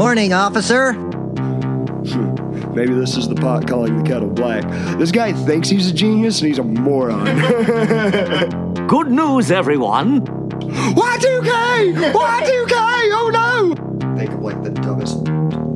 [0.00, 0.94] Morning, officer.
[2.72, 4.62] Maybe this is the pot calling the kettle black.
[4.98, 7.26] This guy thinks he's a genius and he's a moron.
[8.86, 10.22] Good news, everyone.
[10.22, 12.12] Y2K!
[12.14, 12.72] Y2K!
[13.12, 14.16] Oh no!
[14.16, 15.18] Think of like the dumbest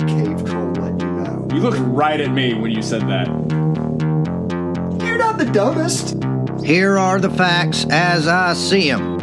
[0.08, 1.46] cave troll let you know.
[1.52, 3.26] You looked right at me when you said that.
[5.04, 6.16] You're not the dumbest.
[6.64, 9.18] Here are the facts as I see them.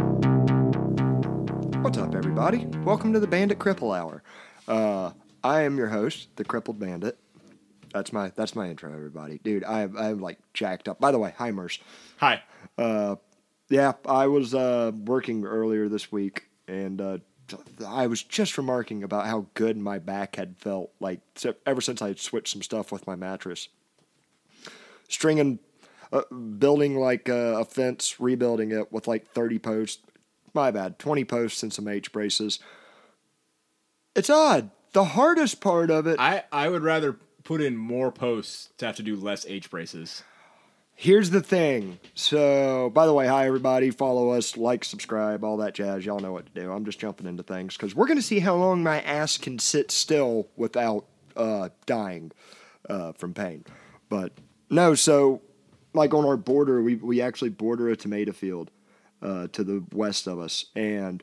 [1.82, 2.66] What's up, everybody?
[2.84, 4.21] Welcome to the Bandit Cripple Hour.
[4.68, 5.12] Uh,
[5.42, 7.18] I am your host, the Crippled Bandit.
[7.92, 9.38] That's my that's my intro, everybody.
[9.42, 10.98] Dude, I am I'm like jacked up.
[11.00, 11.78] By the way, hi Merce.
[12.18, 12.42] Hi.
[12.78, 13.16] Uh,
[13.68, 17.18] yeah, I was uh, working earlier this week, and uh,
[17.86, 20.90] I was just remarking about how good my back had felt.
[21.00, 21.20] Like
[21.66, 23.68] ever since I switched some stuff with my mattress,
[25.08, 25.58] stringing,
[26.12, 26.22] uh,
[26.58, 30.02] building like uh, a fence, rebuilding it with like thirty posts.
[30.54, 32.58] My bad, twenty posts and some H braces.
[34.14, 34.70] It's odd.
[34.92, 36.20] The hardest part of it.
[36.20, 40.22] I, I would rather put in more posts to have to do less H braces.
[40.94, 41.98] Here's the thing.
[42.14, 43.90] So, by the way, hi everybody.
[43.90, 46.04] Follow us, like, subscribe, all that jazz.
[46.04, 46.70] Y'all know what to do.
[46.70, 49.58] I'm just jumping into things because we're going to see how long my ass can
[49.58, 52.30] sit still without uh, dying
[52.88, 53.64] uh, from pain.
[54.10, 54.32] But
[54.68, 55.40] no, so
[55.94, 58.70] like on our border, we we actually border a tomato field
[59.22, 61.22] uh, to the west of us, and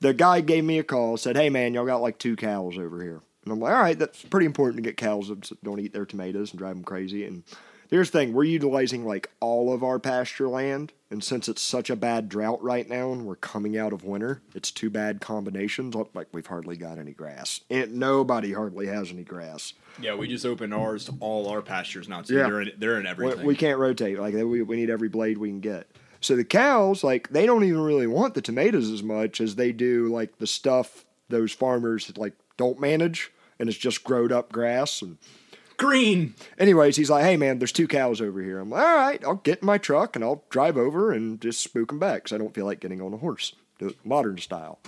[0.00, 3.02] the guy gave me a call, said, "Hey man, y'all got like two cows over
[3.02, 5.92] here." And I'm like, "All right, that's pretty important to get cows that don't eat
[5.92, 7.42] their tomatoes and drive them crazy." And
[7.90, 11.88] here's the thing: we're utilizing like all of our pasture land, and since it's such
[11.88, 15.94] a bad drought right now, and we're coming out of winter, it's two bad combinations.
[15.96, 19.72] Oh, like we've hardly got any grass, and nobody hardly has any grass.
[20.00, 22.22] Yeah, we just opened ours to all our pastures now.
[22.22, 22.42] So Yeah.
[22.48, 23.46] they're in, they're in We, everything.
[23.46, 24.18] we can't rotate.
[24.18, 25.86] Like we, we need every blade we can get.
[26.20, 29.72] So the cows, like they don't even really want the tomatoes as much as they
[29.72, 35.02] do like the stuff those farmers like don't manage, and it's just growed up grass.
[35.02, 35.18] And
[35.76, 36.34] Green.
[36.58, 39.34] anyways, he's like, "Hey man, there's two cows over here." I'm like, "All right, I'll
[39.36, 42.38] get in my truck and I'll drive over and just spook them back because I
[42.38, 43.54] don't feel like getting on a horse,
[44.04, 44.78] modern style."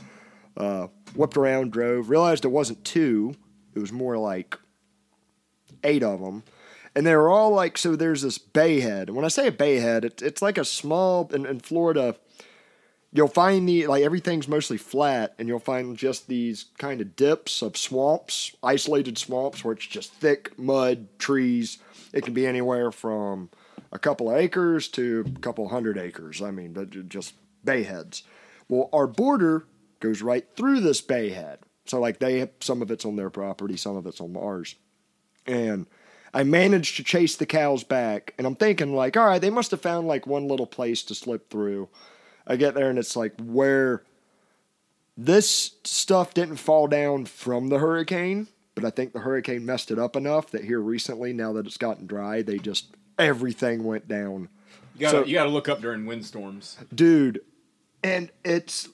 [0.56, 3.34] Uh, whipped around, drove, realized it wasn't two;
[3.74, 4.58] it was more like
[5.84, 6.42] eight of them.
[6.98, 9.06] And they were all like, so there's this bay head.
[9.06, 12.16] And when I say a bay head, it, it's like a small, in, in Florida,
[13.12, 17.62] you'll find the, like everything's mostly flat, and you'll find just these kind of dips
[17.62, 21.78] of swamps, isolated swamps where it's just thick mud, trees.
[22.12, 23.50] It can be anywhere from
[23.92, 26.42] a couple of acres to a couple hundred acres.
[26.42, 28.24] I mean, they're just bay heads.
[28.68, 29.66] Well, our border
[30.00, 31.60] goes right through this bay head.
[31.84, 34.74] So, like, they have, some of it's on their property, some of it's on ours
[35.48, 35.86] and
[36.34, 38.34] I managed to chase the cows back.
[38.38, 41.14] And I'm thinking, like, all right, they must have found like one little place to
[41.14, 41.88] slip through.
[42.46, 44.02] I get there and it's like where
[45.16, 49.98] this stuff didn't fall down from the hurricane, but I think the hurricane messed it
[49.98, 54.48] up enough that here recently, now that it's gotten dry, they just everything went down.
[54.94, 56.76] You gotta So- you gotta look up during windstorms.
[56.94, 57.40] Dude,
[58.02, 58.88] and it's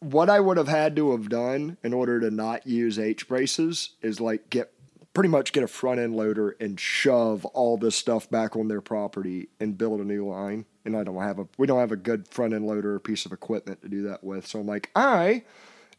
[0.00, 3.90] what I would have had to have done in order to not use H braces
[4.00, 4.72] is like get
[5.14, 8.80] pretty much get a front end loader and shove all this stuff back on their
[8.80, 10.64] property and build a new line.
[10.84, 13.26] And I don't have a we don't have a good front end loader or piece
[13.26, 14.46] of equipment to do that with.
[14.46, 15.44] So I'm like, I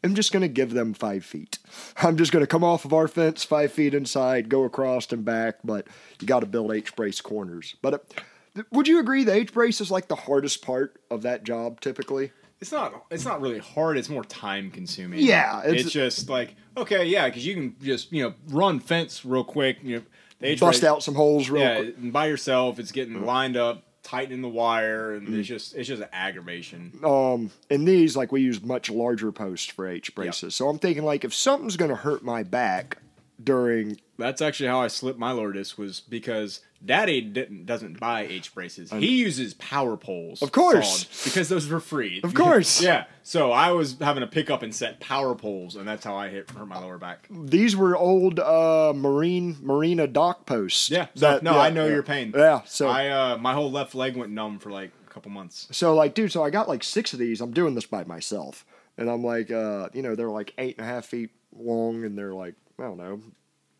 [0.02, 1.58] am just gonna give them five feet.
[1.96, 5.56] I'm just gonna come off of our fence five feet inside, go across and back,
[5.64, 5.86] but
[6.20, 7.76] you gotta build H brace corners.
[7.82, 11.44] But uh, would you agree the H brace is like the hardest part of that
[11.44, 12.32] job typically?
[12.64, 13.98] It's not it's not really hard.
[13.98, 15.20] It's more time consuming.
[15.20, 19.22] Yeah, it's, it's- just like okay, yeah, because you can just you know run fence
[19.22, 19.76] real quick.
[19.82, 20.02] You know,
[20.40, 21.96] the H Bust brace- out some holes real yeah, quick.
[21.98, 22.78] and by yourself.
[22.78, 26.98] It's getting lined up, tightening the wire, and it's just it's just an aggravation.
[27.04, 30.54] um, in these, like we use much larger posts for H braces.
[30.54, 32.96] So I'm thinking, like, if something's going to hurt my back
[33.42, 38.22] during, That's actually how I slipped my lower disc was because Daddy didn't doesn't buy
[38.22, 38.90] H braces.
[38.90, 40.42] He uses power poles.
[40.42, 41.04] Of course.
[41.24, 42.20] because those were free.
[42.22, 42.82] Of course.
[42.82, 43.04] yeah.
[43.22, 46.28] So I was having to pick up and set power poles, and that's how I
[46.28, 47.26] hit hurt my lower back.
[47.30, 50.90] these were old uh, marine marina dock posts.
[50.90, 51.06] Yeah.
[51.14, 51.92] So, no, yeah, I know yeah.
[51.94, 52.32] your pain.
[52.36, 52.62] Yeah.
[52.66, 55.68] So I uh, my whole left leg went numb for like a couple months.
[55.70, 57.40] so like, dude, so I got like six of these.
[57.40, 58.66] I'm doing this by myself,
[58.98, 62.18] and I'm like, uh, you know, they're like eight and a half feet long, and
[62.18, 63.20] they're like, I don't know,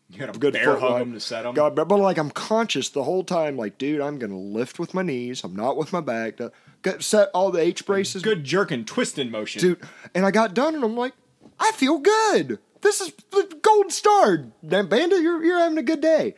[0.09, 1.55] You got to good bear hug them to set them.
[1.55, 5.01] God, but, like I'm conscious the whole time, like, dude, I'm gonna lift with my
[5.01, 5.43] knees.
[5.43, 6.37] I'm not with my back.
[6.37, 6.51] To
[6.83, 9.61] get set all the H braces, Good jerking, twisting motion.
[9.61, 9.81] dude.
[10.13, 11.13] And I got done, and I'm like,
[11.59, 12.59] I feel good.
[12.81, 14.37] This is the gold star.
[14.61, 16.35] Bandit, you're you're having a good day.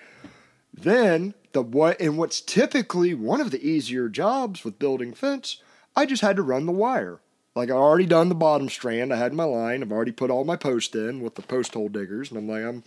[0.74, 5.62] Then the what and what's typically one of the easier jobs with building fence,
[5.96, 7.20] I just had to run the wire.
[7.56, 9.12] Like I already done the bottom strand.
[9.14, 9.82] I had my line.
[9.82, 12.64] I've already put all my post in with the post hole diggers, and I'm like,
[12.64, 12.84] I'm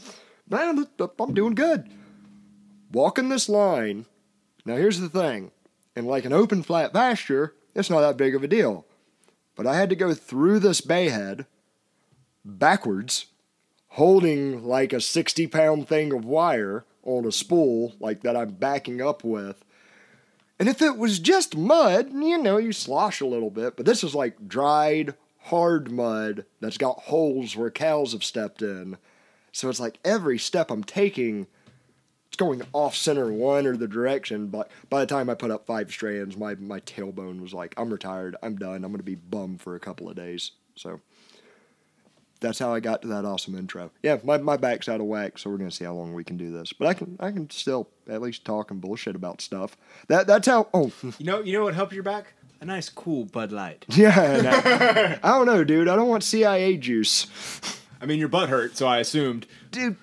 [0.51, 0.87] man,
[1.19, 1.89] I'm doing good.
[2.93, 4.07] Walking this line.
[4.65, 5.53] Now here's the thing.
[5.97, 8.85] In like an open flat pasture, it's not that big of a deal.
[9.57, 11.47] But I had to go through this bayhead
[12.45, 13.27] backwards,
[13.89, 19.01] holding like a 60 pound thing of wire on a spool, like that I'm backing
[19.01, 19.65] up with.
[20.59, 24.05] And if it was just mud, you know, you slosh a little bit, but this
[24.05, 25.15] is like dried,
[25.45, 28.99] hard mud that's got holes where cows have stepped in.
[29.53, 31.47] So it's like every step I'm taking,
[32.29, 34.49] it's going off center one or the direction.
[34.49, 37.91] But by the time I put up five strands, my, my tailbone was like, I'm
[37.91, 38.37] retired.
[38.43, 38.77] I'm done.
[38.85, 40.53] I'm going to be bummed for a couple of days.
[40.77, 41.01] So
[42.41, 43.91] that's how I got to that awesome intro.
[44.03, 46.39] Yeah, my, my back's out of whack, so we're gonna see how long we can
[46.39, 46.73] do this.
[46.73, 49.77] But I can I can still at least talk and bullshit about stuff.
[50.09, 50.69] That that's how.
[50.73, 52.33] Oh, You know, you know what helped your back?
[52.63, 53.85] A nice cool Bud Light.
[53.91, 54.41] yeah.
[54.43, 55.19] no.
[55.23, 55.87] I don't know, dude.
[55.89, 57.27] I don't want CIA juice,
[58.01, 59.47] I mean, your butt hurt, so I assumed.
[59.71, 59.97] dude.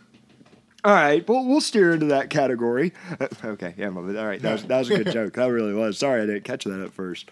[0.84, 2.94] All right, well we'll steer into that category.
[3.44, 4.42] okay, yeah, my, all right.
[4.42, 5.34] That was that was a good joke.
[5.34, 5.98] That really was.
[5.98, 7.30] Sorry, I didn't catch that at first.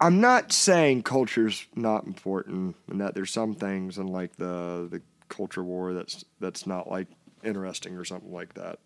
[0.00, 5.02] I'm not saying culture's not important and that there's some things in like the the
[5.28, 7.06] culture war that's that's not like
[7.44, 8.78] interesting or something like that.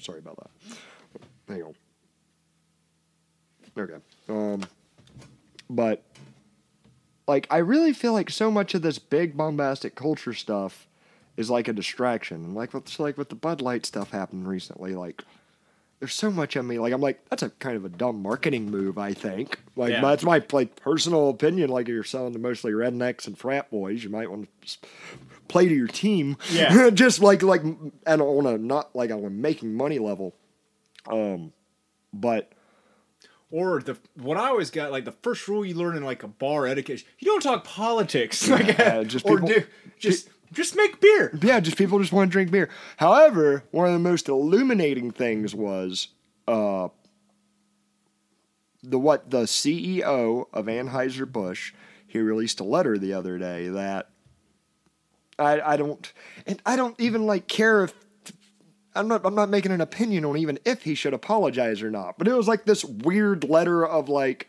[0.00, 1.20] Sorry about that.
[1.48, 1.74] Hang on.
[3.76, 3.98] Okay.
[4.28, 4.62] Um
[5.68, 6.02] but
[7.28, 10.86] like I really feel like so much of this big bombastic culture stuff
[11.36, 12.44] is like a distraction.
[12.44, 15.22] And like what's like with the Bud Light stuff happened recently, like
[16.00, 18.70] there's so much of me like I'm like that's a kind of a dumb marketing
[18.70, 20.00] move I think like Yeah.
[20.00, 24.04] that's my like personal opinion like if you're selling to mostly rednecks and frat boys
[24.04, 24.78] you might want to
[25.48, 26.90] play to your team Yeah.
[26.94, 30.36] just like like and on a not like on a making money level
[31.08, 31.52] um
[32.14, 32.52] but
[33.50, 36.28] Or the what I always got like the first rule you learn in like a
[36.28, 38.46] bar etiquette: you don't talk politics.
[38.50, 39.64] Like, Yeah, just or people- do,
[39.98, 41.36] just just make beer.
[41.42, 45.54] yeah just people just want to drink beer however one of the most illuminating things
[45.54, 46.08] was
[46.46, 46.88] uh
[48.82, 51.72] the what the CEO of Anheuser Busch
[52.06, 54.08] he released a letter the other day that
[55.38, 56.10] I I don't
[56.46, 57.94] and I don't even like care if
[58.94, 62.18] I'm not I'm not making an opinion on even if he should apologize or not.
[62.18, 64.48] But it was like this weird letter of like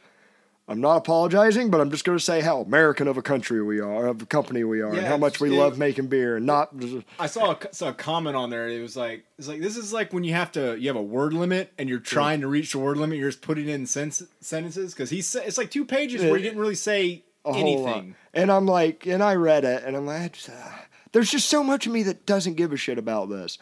[0.67, 3.79] I'm not apologizing, but I'm just going to say how American of a country we
[3.79, 6.45] are, of a company we are, and how much we it- love making beer, and
[6.45, 6.69] not
[7.17, 8.69] I saw a, saw a comment on there.
[8.69, 11.01] It was like it's like this is like when you have to you have a
[11.01, 13.17] word limit and you're trying to reach the word limit.
[13.17, 16.43] You're just putting in sens- sentences because he said it's like two pages where he
[16.43, 17.89] didn't really say a whole lot.
[17.95, 18.15] anything.
[18.35, 20.69] And I'm like, and I read it, and I'm like, uh,
[21.13, 23.57] there's just so much of me that doesn't give a shit about this.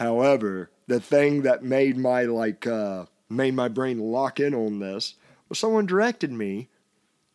[0.00, 5.16] However, the thing that made my like uh, made my brain lock in on this
[5.50, 6.70] was someone directed me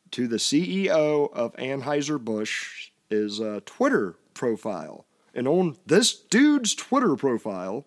[0.10, 7.16] to the CEO of Anheuser Busch is a Twitter profile, and on this dude's Twitter
[7.16, 7.86] profile,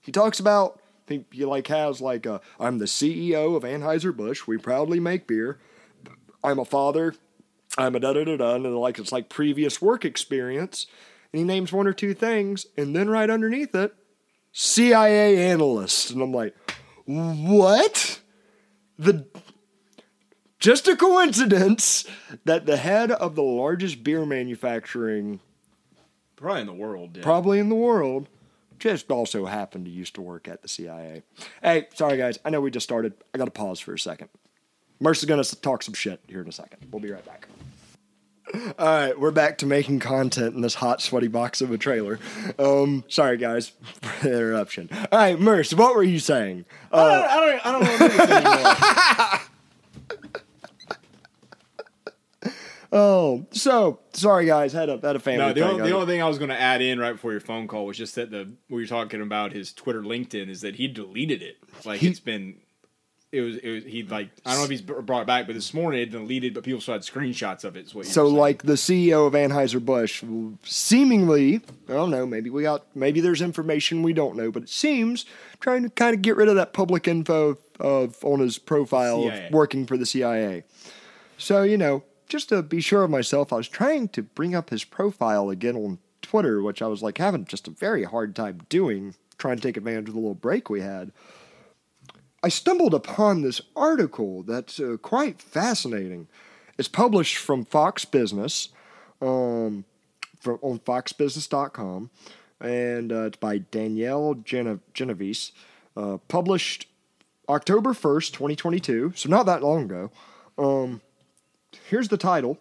[0.00, 4.46] he talks about he, he like has like a, I'm the CEO of Anheuser Busch.
[4.46, 5.58] We proudly make beer.
[6.44, 7.16] I'm a father.
[7.76, 10.86] I'm a da da da da, and like it's like previous work experience,
[11.36, 13.94] and he names one or two things, and then right underneath it,
[14.52, 16.54] CIA analyst, and I'm like,
[17.04, 18.20] what?
[18.98, 19.26] The
[20.58, 22.06] just a coincidence
[22.46, 25.40] that the head of the largest beer manufacturing
[26.36, 27.18] Probably in the world.
[27.18, 27.22] Yeah.
[27.22, 28.30] probably in the world
[28.78, 31.22] just also happened to used to work at the CIA.
[31.62, 33.12] Hey, sorry guys, I know we just started.
[33.34, 34.30] I got to pause for a second.
[35.00, 36.78] Mercer's gonna talk some shit here in a second.
[36.90, 37.46] We'll be right back.
[38.54, 42.18] All right, we're back to making content in this hot, sweaty box of a trailer.
[42.58, 43.72] Um, sorry guys
[44.02, 44.88] for the interruption.
[44.92, 46.64] All right, Merce, what were you saying?
[46.92, 49.40] I don't, I don't, I don't know this anymore.
[52.92, 55.38] Oh, so sorry guys, had a had a family.
[55.44, 55.64] No, the thing.
[55.70, 57.84] only, the only thing I was going to add in right before your phone call
[57.84, 61.42] was just that the we were talking about his Twitter LinkedIn is that he deleted
[61.42, 61.56] it.
[61.84, 62.58] Like He- it's been,
[63.36, 65.54] it was it was he like I don't know if he's brought it back, but
[65.54, 67.88] this morning it deleted, but people still had screenshots of it.
[68.06, 70.24] So, like the CEO of Anheuser Busch,
[70.64, 71.56] seemingly,
[71.88, 75.26] I don't know, maybe we got, maybe there's information we don't know, but it seems
[75.60, 79.46] trying to kind of get rid of that public info of on his profile CIA.
[79.46, 80.64] of working for the CIA.
[81.38, 84.70] So, you know, just to be sure of myself, I was trying to bring up
[84.70, 88.62] his profile again on Twitter, which I was like having just a very hard time
[88.68, 91.12] doing, trying to take advantage of the little break we had.
[92.42, 96.28] I stumbled upon this article that's uh, quite fascinating.
[96.78, 98.68] It's published from Fox Business,
[99.20, 99.84] um,
[100.38, 102.10] from on FoxBusiness.com,
[102.60, 105.52] and uh, it's by Danielle Gene- Genovese.
[105.96, 106.86] Uh, published
[107.48, 110.10] October 1st, 2022, so not that long ago.
[110.58, 111.00] Um,
[111.88, 112.58] here's the title.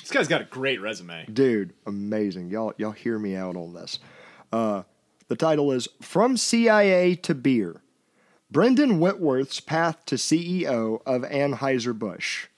[0.00, 1.26] This guy's got a great resume.
[1.32, 2.50] Dude, amazing.
[2.50, 3.98] Y'all y'all hear me out on this.
[4.52, 4.82] Uh,
[5.28, 7.81] the title is From CIA to Beer.
[8.52, 12.48] Brendan Whitworth's path to CEO of Anheuser-Busch.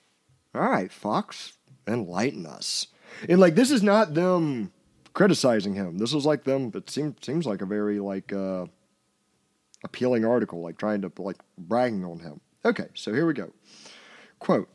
[0.53, 1.53] All right, Fox,
[1.87, 2.87] enlighten us.
[3.29, 4.73] And like this is not them
[5.13, 5.97] criticizing him.
[5.97, 8.65] This is like them it seems seems like a very like uh
[9.85, 12.41] appealing article, like trying to like bragging on him.
[12.65, 13.53] Okay, so here we go.
[14.39, 14.67] Quote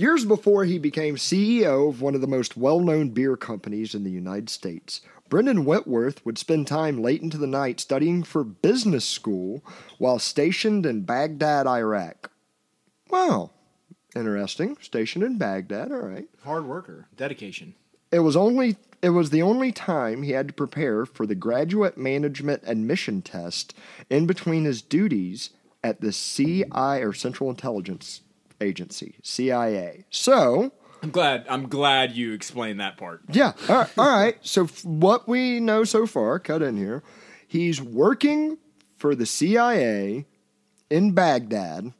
[0.00, 4.02] Years before he became CEO of one of the most well known beer companies in
[4.02, 9.04] the United States, Brendan Whitworth would spend time late into the night studying for business
[9.04, 9.62] school
[9.98, 12.30] while stationed in Baghdad, Iraq.
[13.10, 13.50] Wow,
[14.16, 14.78] interesting.
[14.80, 16.28] Stationed in Baghdad, all right.
[16.44, 17.74] Hard worker, dedication.
[18.10, 21.98] It was only it was the only time he had to prepare for the graduate
[21.98, 23.74] management admission test
[24.08, 25.50] in between his duties
[25.84, 28.22] at the CI or Central Intelligence
[28.60, 30.04] Agency, CIA.
[30.10, 31.46] So, I'm glad.
[31.48, 33.22] I'm glad you explained that part.
[33.30, 33.90] yeah, all right.
[33.98, 34.36] All right.
[34.42, 37.02] So, f- what we know so far, cut in here,
[37.46, 38.58] he's working
[38.96, 40.26] for the CIA
[40.90, 41.92] in Baghdad,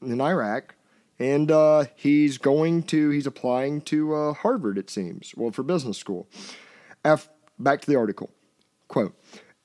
[0.00, 0.74] in Iraq,
[1.18, 5.98] and uh, he's going to, he's applying to uh, Harvard, it seems, well, for business
[5.98, 6.28] school.
[7.04, 7.28] Af-
[7.58, 8.30] back to the article.
[8.86, 9.14] Quote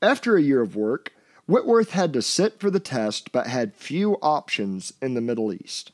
[0.02, 1.13] After a year of work,
[1.46, 5.92] Whitworth had to sit for the test but had few options in the Middle East.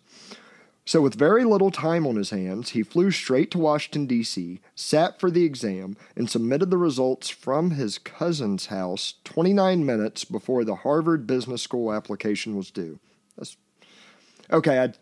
[0.90, 5.20] So, with very little time on his hands, he flew straight to Washington, D.C., sat
[5.20, 10.78] for the exam, and submitted the results from his cousin's house 29 minutes before the
[10.78, 12.98] Harvard Business School application was due.
[13.38, 13.56] That's
[14.52, 14.80] okay.
[14.80, 14.94] I,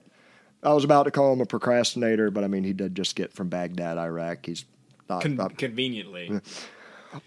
[0.62, 3.32] I was about to call him a procrastinator, but I mean, he did just get
[3.32, 4.46] from Baghdad, Iraq.
[4.46, 4.66] He's
[5.08, 5.22] not.
[5.22, 6.42] Con- not- conveniently.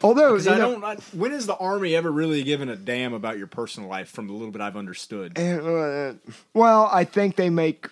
[0.03, 0.85] although, I know- don't.
[0.85, 4.11] I, when has the army ever really given a damn about your personal life?
[4.11, 5.39] From the little bit I've understood.
[5.39, 6.13] Uh,
[6.53, 7.89] well, I think they make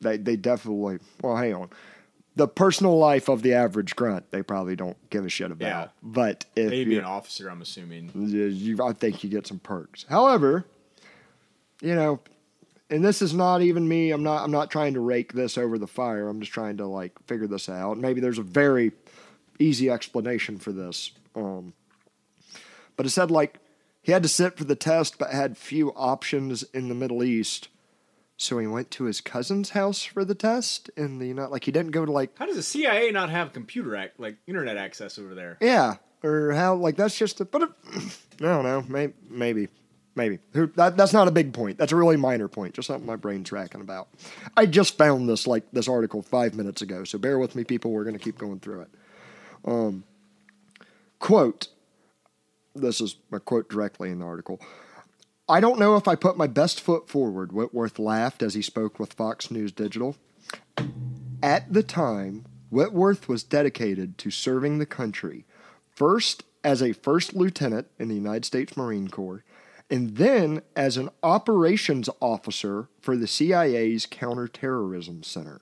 [0.00, 1.70] they they definitely well hang on.
[2.34, 5.66] The personal life of the average grunt, they probably don't give a shit about.
[5.66, 5.88] Yeah.
[6.02, 7.48] But if Maybe an officer.
[7.48, 8.10] I'm assuming.
[8.14, 10.04] you, I think you get some perks.
[10.06, 10.66] However,
[11.80, 12.20] you know,
[12.90, 14.10] and this is not even me.
[14.10, 14.44] I'm not.
[14.44, 16.28] I'm not trying to rake this over the fire.
[16.28, 17.96] I'm just trying to like figure this out.
[17.98, 18.92] Maybe there's a very
[19.58, 21.12] easy explanation for this.
[21.34, 21.72] Um,
[22.96, 23.58] but it said like
[24.02, 27.68] he had to sit for the test, but had few options in the Middle East.
[28.38, 31.64] So he went to his cousin's house for the test, and the you know, like
[31.64, 34.76] he didn't go to like How does the CIA not have computer act like internet
[34.76, 35.56] access over there?
[35.60, 37.68] Yeah, or how like that's just a but it,
[38.40, 39.68] I don't know, maybe maybe
[40.14, 41.78] maybe Who- that that's not a big point.
[41.78, 44.08] That's a really minor point, just something my brain's racking about.
[44.54, 47.90] I just found this like this article five minutes ago, so bear with me, people.
[47.90, 48.88] We're gonna keep going through it.
[49.64, 50.04] Um,
[51.18, 51.68] quote.
[52.74, 54.60] This is a quote directly in the article.
[55.48, 58.98] I don't know if I put my best foot forward, Whitworth laughed as he spoke
[58.98, 60.16] with Fox News Digital.
[61.40, 65.44] At the time, Whitworth was dedicated to serving the country,
[65.88, 69.44] first as a first lieutenant in the United States Marine Corps,
[69.88, 75.60] and then as an operations officer for the CIA's Counterterrorism Center.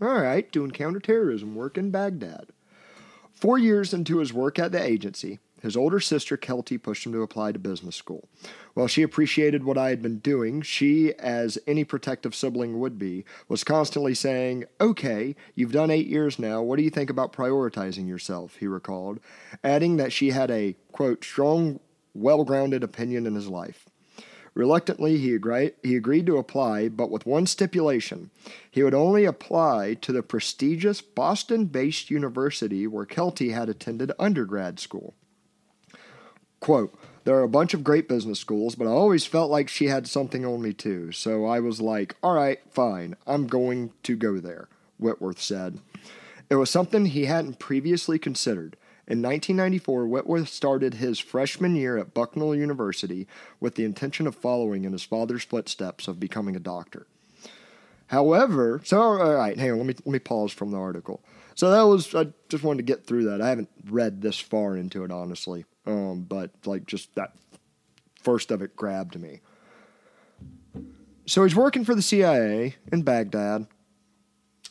[0.00, 2.46] All right, doing counterterrorism work in Baghdad.
[3.32, 7.22] Four years into his work at the agency, his older sister Kelty pushed him to
[7.22, 8.28] apply to business school.
[8.74, 13.24] While she appreciated what I had been doing, she, as any protective sibling would be,
[13.48, 16.62] was constantly saying, Okay, you've done eight years now.
[16.62, 18.56] What do you think about prioritizing yourself?
[18.56, 19.20] He recalled,
[19.62, 21.78] adding that she had a, quote, strong,
[22.12, 23.88] well grounded opinion in his life.
[24.54, 28.30] Reluctantly, he agreed, he agreed to apply, but with one stipulation.
[28.68, 34.80] He would only apply to the prestigious Boston based university where Kelty had attended undergrad
[34.80, 35.14] school.
[36.62, 39.86] Quote, there are a bunch of great business schools, but I always felt like she
[39.86, 44.14] had something on me too, so I was like, all right, fine, I'm going to
[44.14, 45.80] go there, Whitworth said.
[46.48, 48.76] It was something he hadn't previously considered.
[49.08, 53.26] In 1994, Whitworth started his freshman year at Bucknell University
[53.58, 57.08] with the intention of following in his father's footsteps of becoming a doctor.
[58.06, 61.24] However, so all right, hang on, let me let me pause from the article.
[61.56, 63.42] So that was I just wanted to get through that.
[63.42, 67.32] I haven't read this far into it honestly, um, but like just that
[68.22, 69.40] first of it grabbed me.
[71.26, 73.66] So he's working for the CIA in Baghdad.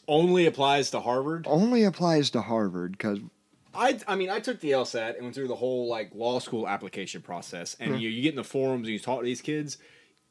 [0.07, 1.45] Only applies to Harvard.
[1.47, 3.19] Only applies to Harvard because
[3.73, 6.67] I, I mean, I took the LSAT and went through the whole like law school
[6.67, 7.77] application process.
[7.79, 9.77] And you, you get in the forums and you talk to these kids.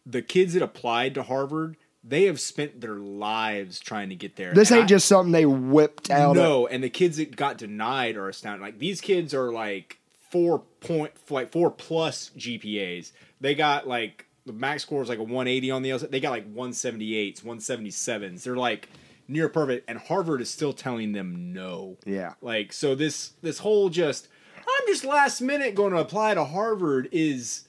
[0.04, 4.52] The kids that applied to Harvard, they have spent their lives trying to get there.
[4.52, 6.36] this And ain't I- just something they whipped out.
[6.36, 6.66] no.
[6.66, 8.60] And the kids that got denied are astounding.
[8.60, 9.99] Like these kids are like
[10.30, 13.12] four point, like four plus GPAs.
[13.40, 16.10] They got like the max score is like a 180 on the LSAT.
[16.10, 18.42] They got like 178s, 177s.
[18.42, 18.88] They're like
[19.28, 21.98] near perfect, and Harvard is still telling them no.
[22.04, 22.34] Yeah.
[22.40, 27.08] Like so, this this whole just I'm just last minute going to apply to Harvard
[27.12, 27.68] is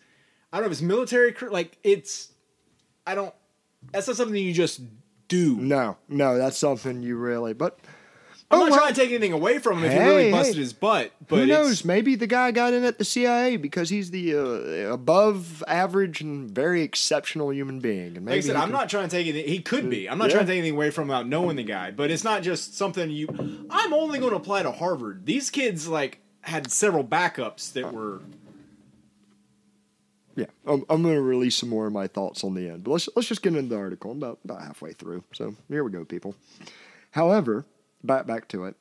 [0.52, 2.30] I don't know if it's military like it's
[3.06, 3.34] I don't
[3.92, 4.82] that's not something you just
[5.28, 5.56] do.
[5.56, 7.54] No, no, that's something you really.
[7.54, 7.80] But
[8.52, 8.80] I'm Oh, not well.
[8.82, 10.32] trying to take anything away from him if he Hey, really hey.
[10.32, 11.86] busted his butt, but who knows?
[11.86, 16.52] Maybe the guy got in at the CIA because he's the uh, above average and
[16.52, 18.18] very exceptional human being.
[18.18, 19.48] And maybe Like I said, I'm can- not trying to take anything.
[19.50, 20.10] He could be.
[20.10, 20.36] I'm not Yeah.
[20.36, 21.92] trying to take anything away from him without knowing the guy.
[21.92, 23.28] But it's not just something you.
[23.70, 25.26] I'm only going to apply to Harvard.
[25.26, 28.20] These kids like had several backups that were.
[30.36, 32.84] Yeah, I'm, I'm going to release some more of my thoughts on the end.
[32.86, 34.12] But let's let's just get into the article.
[34.12, 36.36] I'm about about halfway through, so here we go, people.
[37.12, 37.66] However,
[38.04, 38.76] back back to it.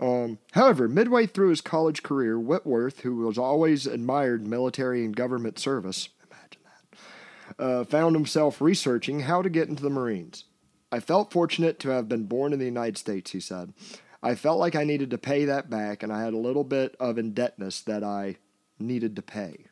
[0.00, 5.58] Um, however, midway through his college career, Whitworth, who was always admired military and government
[5.58, 10.44] service, imagine that, uh, found himself researching how to get into the Marines.
[10.90, 13.74] I felt fortunate to have been born in the United States, he said.
[14.22, 16.96] I felt like I needed to pay that back, and I had a little bit
[16.98, 18.36] of indebtedness that I
[18.78, 19.66] needed to pay.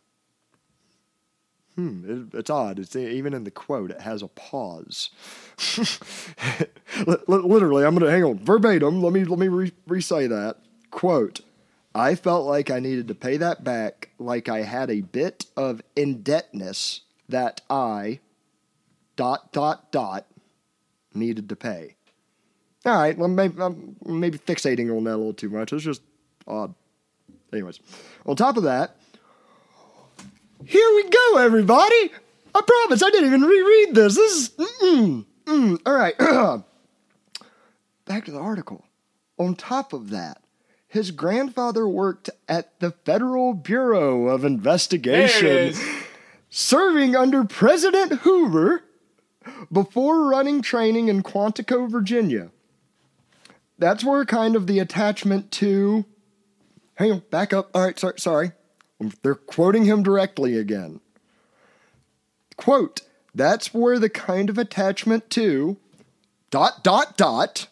[1.76, 2.78] Hmm, it, it's odd.
[2.78, 3.90] It's even in the quote.
[3.90, 5.10] It has a pause.
[5.78, 9.02] Li- li- Literally, I'm gonna hang on verbatim.
[9.02, 10.58] Let me let me re- re-say that
[10.90, 11.40] quote.
[11.94, 15.80] I felt like I needed to pay that back, like I had a bit of
[15.96, 18.20] indebtedness that I
[19.16, 20.26] dot dot dot
[21.12, 21.96] needed to pay.
[22.84, 25.72] All right, well, maybe, I'm maybe fixating on that a little too much.
[25.72, 26.02] It's just
[26.46, 26.74] odd.
[27.52, 27.80] Anyways,
[28.26, 28.96] on top of that,
[30.66, 32.10] here we go, everybody.
[32.54, 34.16] I promise I didn't even reread this.
[34.16, 35.78] This is mm, mm.
[35.84, 36.16] all right.
[38.04, 38.84] Back to the article.
[39.38, 40.42] On top of that,
[40.86, 45.74] his grandfather worked at the Federal Bureau of Investigation,
[46.50, 48.84] serving under President Hoover
[49.72, 52.50] before running training in Quantico, Virginia.
[53.78, 56.04] That's where kind of the attachment to.
[56.94, 57.70] Hang on, back up.
[57.74, 58.52] All right, sorry, sorry.
[59.22, 61.00] They're quoting him directly again.
[62.56, 63.02] Quote,
[63.34, 65.76] that's where the kind of attachment to
[66.50, 67.66] dot dot dot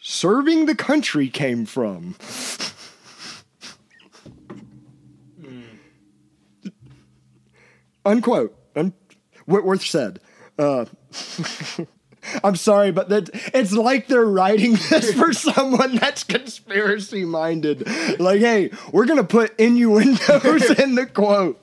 [0.00, 2.14] serving the country came from.
[8.04, 8.56] Unquote.
[8.76, 8.92] Un-
[9.46, 10.20] Whitworth said.
[10.58, 10.84] Uh,
[12.42, 17.86] I'm sorry, but that it's like they're writing this for someone that's conspiracy minded.
[18.18, 21.60] Like, hey, we're gonna put innuendos in the quote.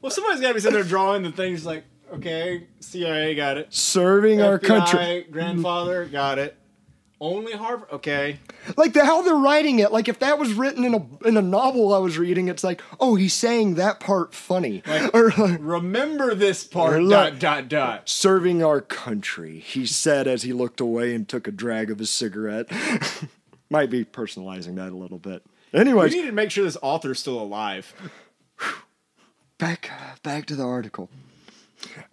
[0.00, 3.74] Well, somebody's got to be sitting there drawing the things like, okay, CIA got it.
[3.74, 5.26] Serving our FBI, country.
[5.30, 6.56] grandfather got it.
[7.18, 7.88] Only Harvard.
[7.92, 8.38] Okay.
[8.76, 9.90] Like the how they're writing it.
[9.90, 12.82] Like if that was written in a in a novel I was reading, it's like,
[13.00, 14.82] oh, he's saying that part funny.
[15.14, 16.94] or like, Remember this part.
[16.94, 18.08] Or Dot dot dot.
[18.08, 22.10] serving our country, he said as he looked away and took a drag of his
[22.10, 22.70] cigarette.
[23.70, 25.42] Might be personalizing that a little bit.
[25.72, 27.94] Anyway, we need to make sure this author's still alive.
[29.58, 31.08] back uh, back to the article.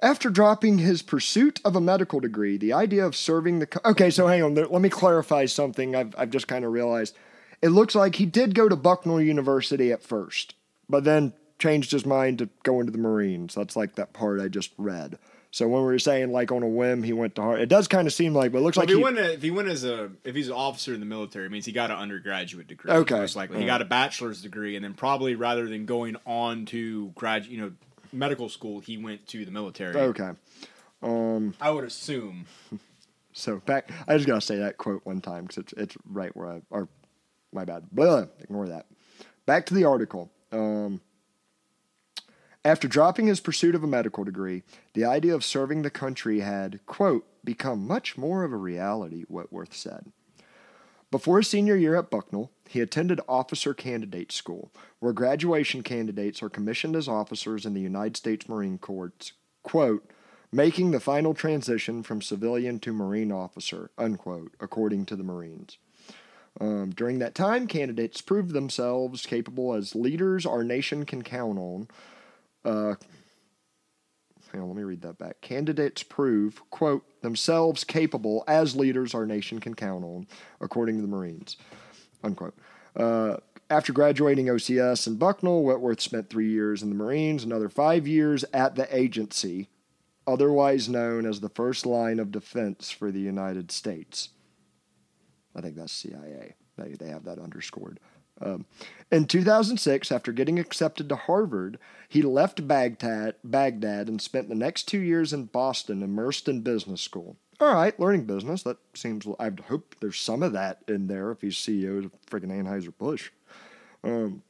[0.02, 4.10] After dropping his pursuit of a medical degree, the idea of serving the co- okay.
[4.10, 5.96] So hang on, let me clarify something.
[5.96, 7.16] I've I've just kind of realized.
[7.62, 10.56] It looks like he did go to Bucknell University at first,
[10.90, 13.56] but then changed his mind to go into the Marines.
[13.56, 15.18] That's like that part I just read.
[15.54, 17.88] So when we were saying like on a whim he went to Harvard, it does
[17.88, 19.52] kind of seem like, but it looks Well, like if he, he, went, if he
[19.52, 21.98] went as a if he's an officer in the military, it means he got an
[21.98, 22.92] undergraduate degree.
[22.92, 23.20] Okay.
[23.20, 27.10] most likely he got a bachelor's degree, and then probably rather than going on to
[27.16, 27.72] grad, you know,
[28.14, 29.96] medical school, he went to the military.
[29.96, 30.32] okay.
[31.60, 32.46] I would assume.
[33.34, 36.48] So back, I just gotta say that quote one time because it's it's right where
[36.48, 36.88] I or
[37.52, 37.88] my bad.
[37.92, 38.86] Blah, ignore that.
[39.46, 40.32] Back to the article.
[40.52, 41.02] Um,
[42.64, 46.80] after dropping his pursuit of a medical degree, the idea of serving the country had
[46.86, 49.24] quote become much more of a reality.
[49.28, 50.12] Whitworth said.
[51.14, 56.50] Before his senior year at Bucknell, he attended Officer Candidate School, where graduation candidates are
[56.50, 60.10] commissioned as officers in the United States Marine Corps, quote,
[60.52, 65.78] making the final transition from civilian to Marine officer, unquote, according to the Marines.
[66.60, 71.88] Um, during that time, candidates proved themselves capable as leaders our nation can count on.
[72.66, 72.96] Uh,
[74.54, 75.42] hang on, let me read that back.
[75.42, 80.28] Candidates prove, quote, themselves capable as leaders our nation can count on,
[80.62, 81.58] according to the Marines,
[82.24, 82.56] unquote.
[82.96, 83.38] Uh,
[83.70, 88.46] after graduating OCS in Bucknell, Whitworth spent three years in the Marines, another five years
[88.54, 89.70] at the agency,
[90.28, 94.30] otherwise known as the first line of defense for the United States.
[95.56, 96.56] I think that's CIA.
[96.78, 98.00] They, they have that underscored.
[98.44, 98.66] Um,
[99.12, 101.78] in 2006, after getting accepted to Harvard,
[102.10, 107.02] he left Baghdad, Baghdad and spent the next two years in Boston, immersed in business
[107.02, 107.38] school.
[107.60, 108.64] All right, learning business.
[108.64, 109.26] That seems.
[109.40, 113.30] I hope there's some of that in there if he's CEO of freaking Anheuser Busch.
[114.04, 114.42] Um,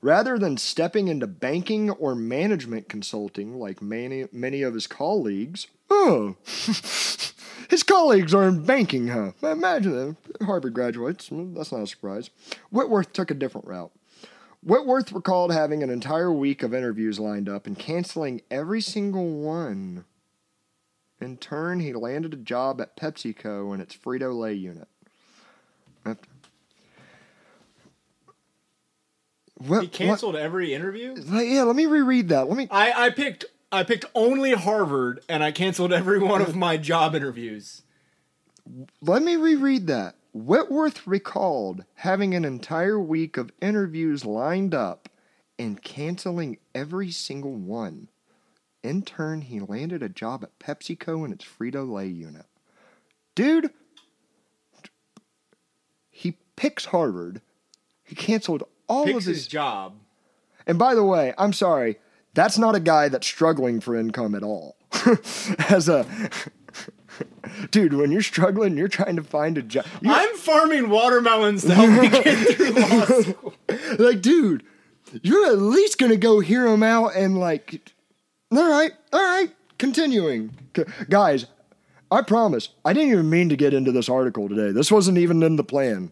[0.00, 6.36] rather than stepping into banking or management consulting like many many of his colleagues, oh,
[7.70, 9.32] his colleagues are in banking, huh?
[9.42, 10.44] Imagine that.
[10.44, 11.28] Harvard graduates.
[11.32, 12.28] That's not a surprise.
[12.70, 13.92] Whitworth took a different route.
[14.62, 20.04] Whitworth recalled having an entire week of interviews lined up and canceling every single one.
[21.20, 24.88] In turn, he landed a job at PepsiCo in its Frito Lay unit.
[29.58, 31.14] What, He canceled every interview.
[31.30, 32.48] yeah, let me reread that.
[32.48, 32.66] Let me.
[32.70, 37.14] I, I picked I picked only Harvard, and I canceled every one of my job
[37.14, 37.82] interviews.
[39.00, 40.16] Let me reread that.
[40.32, 45.08] Whitworth recalled having an entire week of interviews lined up
[45.58, 48.08] and canceling every single one.
[48.82, 52.46] In turn, he landed a job at PepsiCo in its Frito Lay unit.
[53.34, 53.70] Dude,
[56.10, 57.42] he picks Harvard.
[58.04, 59.36] He canceled all Picks of his.
[59.36, 59.94] his job.
[60.66, 61.98] And by the way, I'm sorry,
[62.34, 64.76] that's not a guy that's struggling for income at all.
[65.68, 66.06] As a.
[67.70, 69.84] Dude, when you're struggling, you're trying to find a job.
[70.06, 73.54] I'm farming watermelons to help me get through law school.
[73.98, 74.62] like, dude,
[75.22, 77.92] you're at least gonna go hear him out and like,
[78.50, 81.46] all right, all right, continuing, C- guys.
[82.12, 84.72] I promise, I didn't even mean to get into this article today.
[84.72, 86.10] This wasn't even in the plan.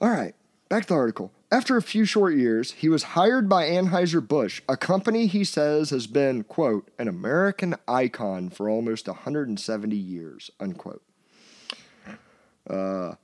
[0.00, 0.34] All right,
[0.68, 1.32] back to the article.
[1.50, 6.06] After a few short years, he was hired by Anheuser-Busch, a company he says has
[6.06, 11.02] been, quote, an American icon for almost 170 years, unquote.
[12.68, 13.14] Uh,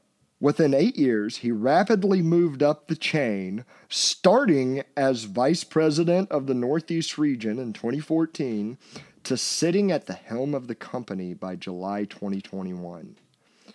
[0.40, 6.54] within eight years, he rapidly moved up the chain, starting as vice president of the
[6.54, 8.78] Northeast region in 2014
[9.24, 13.16] to sitting at the helm of the company by July 2021.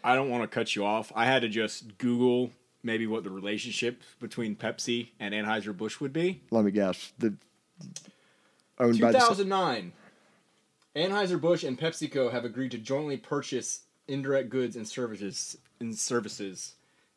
[0.04, 1.12] I don't want to cut you off.
[1.16, 2.50] I had to just Google
[2.84, 6.42] maybe what the relationship between Pepsi and Anheuser Busch would be.
[6.52, 7.12] Let me guess.
[7.20, 7.34] The
[8.80, 9.92] owned by the 2009.
[10.96, 15.58] Anheuser Busch and PepsiCo have agreed to jointly purchase indirect goods and services.
[15.80, 16.74] And services.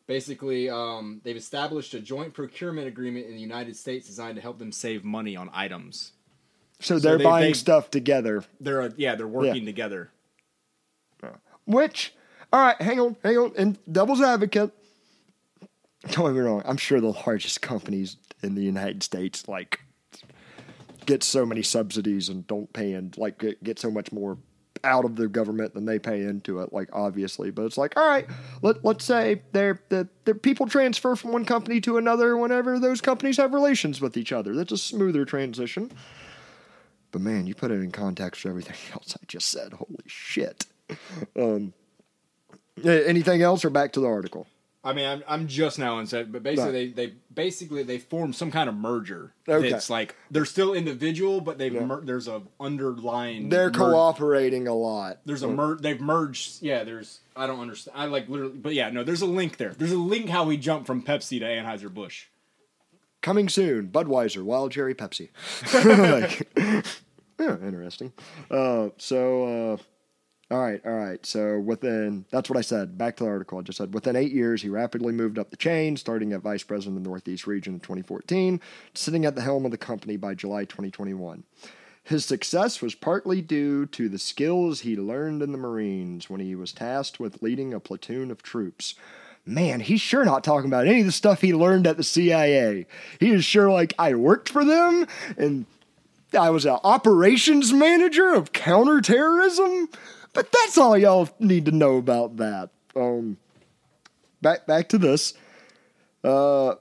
[0.06, 4.58] Basically, um, they've established a joint procurement agreement in the United States designed to help
[4.58, 6.12] them save money on items.
[6.80, 8.44] so they're they- buying they- stuff together.
[8.60, 10.10] They're a, yeah, they're working together.
[11.64, 12.12] Which,
[12.52, 13.52] all right, hang on, hang on.
[13.56, 14.72] And devil's advocate.
[16.10, 16.62] Don't get me wrong.
[16.64, 19.80] I'm sure the largest companies in the United States like
[21.06, 24.38] get so many subsidies and don't pay and like get, get so much more
[24.84, 26.72] out of the government than they pay into it.
[26.72, 28.26] Like obviously, but it's like all right.
[28.62, 33.36] Let let's say they're the people transfer from one company to another whenever those companies
[33.36, 34.54] have relations with each other.
[34.54, 35.92] That's a smoother transition.
[37.12, 39.74] But man, you put it in context for everything else I just said.
[39.74, 40.66] Holy shit.
[41.38, 41.72] Um,
[42.84, 44.46] anything else or back to the article?
[44.84, 48.34] I mean, I'm, I'm just now on set, but basically they, they basically they formed
[48.34, 49.32] some kind of merger.
[49.48, 49.68] Okay.
[49.70, 54.74] It's like they're still individual, but they've mer- there's a underlying They're mer- cooperating a
[54.74, 55.20] lot.
[55.24, 56.62] There's a mer they've merged.
[56.62, 57.96] Yeah, there's I don't understand.
[57.96, 59.72] I like literally, but yeah, no, there's a link there.
[59.72, 62.26] There's a link how we jump from Pepsi to Anheuser Busch.
[63.20, 65.28] Coming soon, Budweiser, Wild Cherry Pepsi.
[66.22, 66.48] Like,
[67.38, 68.12] yeah, interesting.
[68.50, 69.76] Uh, so, uh,
[70.52, 71.24] all right, all right.
[71.24, 72.98] So within, that's what I said.
[72.98, 73.58] Back to the article.
[73.58, 76.62] I just said within eight years, he rapidly moved up the chain, starting at vice
[76.62, 78.60] president of the Northeast region in 2014,
[78.92, 81.44] sitting at the helm of the company by July 2021.
[82.04, 86.54] His success was partly due to the skills he learned in the Marines when he
[86.54, 88.94] was tasked with leading a platoon of troops.
[89.46, 92.86] Man, he's sure not talking about any of the stuff he learned at the CIA.
[93.18, 95.06] He is sure like, I worked for them
[95.38, 95.64] and
[96.38, 99.88] I was an operations manager of counterterrorism.
[100.32, 102.70] But that's all y'all need to know about that.
[102.96, 103.36] Um,
[104.40, 105.34] back back to this.
[106.24, 106.76] Uh,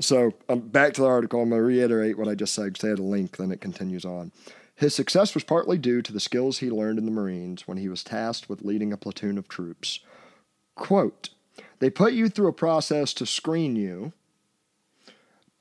[0.00, 1.42] so um, back to the article.
[1.42, 3.36] I'm going to reiterate what I just said because I had a link.
[3.36, 4.32] Then it continues on.
[4.74, 7.88] His success was partly due to the skills he learned in the Marines when he
[7.88, 10.00] was tasked with leading a platoon of troops.
[10.74, 11.30] Quote:
[11.78, 14.12] They put you through a process to screen you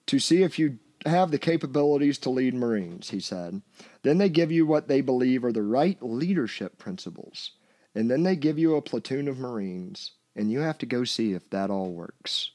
[0.07, 3.61] to see if you have the capabilities to lead Marines, he said.
[4.03, 7.51] Then they give you what they believe are the right leadership principles.
[7.95, 11.33] And then they give you a platoon of Marines, and you have to go see
[11.33, 12.51] if that all works.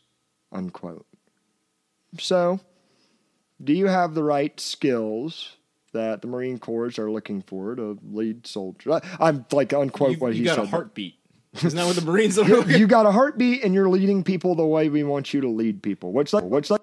[0.53, 1.07] Unquote.
[2.19, 2.61] So,
[3.63, 5.57] do you have the right skills
[5.93, 9.01] that the Marine Corps are looking for to lead soldiers?
[9.03, 11.17] I- I'm like unquote You've, what you he got a heartbeat.
[11.55, 12.47] Isn't that what the Marines are?
[12.47, 15.49] you, you got a heartbeat and you're leading people the way we want you to
[15.49, 16.13] lead people.
[16.13, 16.45] What's that?
[16.45, 16.83] What's that?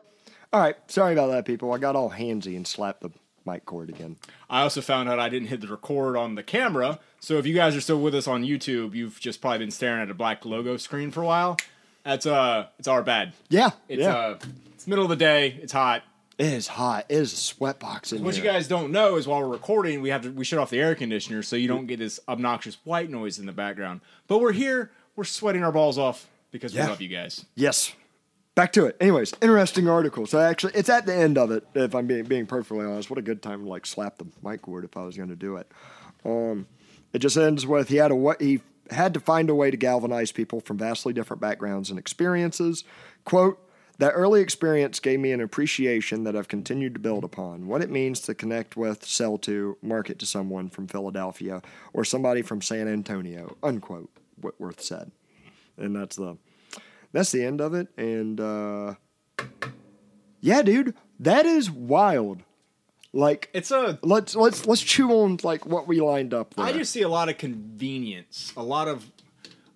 [0.54, 1.74] All right, sorry about that, people.
[1.74, 3.10] I got all handsy and slapped the
[3.46, 4.18] mic cord again.
[4.50, 7.00] I also found out I didn't hit the record on the camera.
[7.20, 10.02] So if you guys are still with us on YouTube, you've just probably been staring
[10.02, 11.58] at a black logo screen for a while.
[12.04, 13.34] That's uh, it's our bad.
[13.50, 14.16] Yeah, It's yeah.
[14.16, 14.40] uh,
[14.76, 15.58] it's middle of the day.
[15.62, 16.04] It's hot.
[16.38, 17.06] it is hot.
[17.10, 18.44] It is a sweat box in What here.
[18.44, 20.80] you guys don't know is while we're recording, we have to we shut off the
[20.80, 24.02] air conditioner so you don't get this obnoxious white noise in the background.
[24.28, 24.92] But we're here.
[25.16, 26.84] We're sweating our balls off because Yeah.
[26.84, 27.46] we love you guys.
[27.56, 27.94] Yes.
[28.56, 28.98] Back to it.
[29.02, 30.28] Anyways, interesting article.
[30.28, 31.66] So actually, it's at the end of it.
[31.74, 34.62] If I'm being being perfectly honest, what a good time to like slap the mic
[34.62, 35.72] cord if I was going to do it.
[36.24, 36.68] Um,
[37.14, 38.62] it just ends with he had a he
[38.92, 42.84] had to find a way to galvanize people from vastly different backgrounds and experiences.
[43.26, 43.60] Quote.
[44.00, 47.68] That early experience gave me an appreciation that I've continued to build upon.
[47.68, 51.62] What it means to connect with, sell to, market to someone from Philadelphia
[51.94, 53.56] or somebody from San Antonio.
[53.62, 54.10] Unquote.
[54.42, 55.12] Whitworth said,
[55.78, 56.38] and that's the
[57.14, 57.88] that's the end of it.
[57.96, 58.96] And uh,
[60.42, 62.44] yeah, dude, that is wild.
[63.16, 66.56] Like, It's a let's let's let's chew on like what we lined up.
[66.56, 66.66] There.
[66.66, 68.52] I just see a lot of convenience.
[68.58, 69.10] A lot of,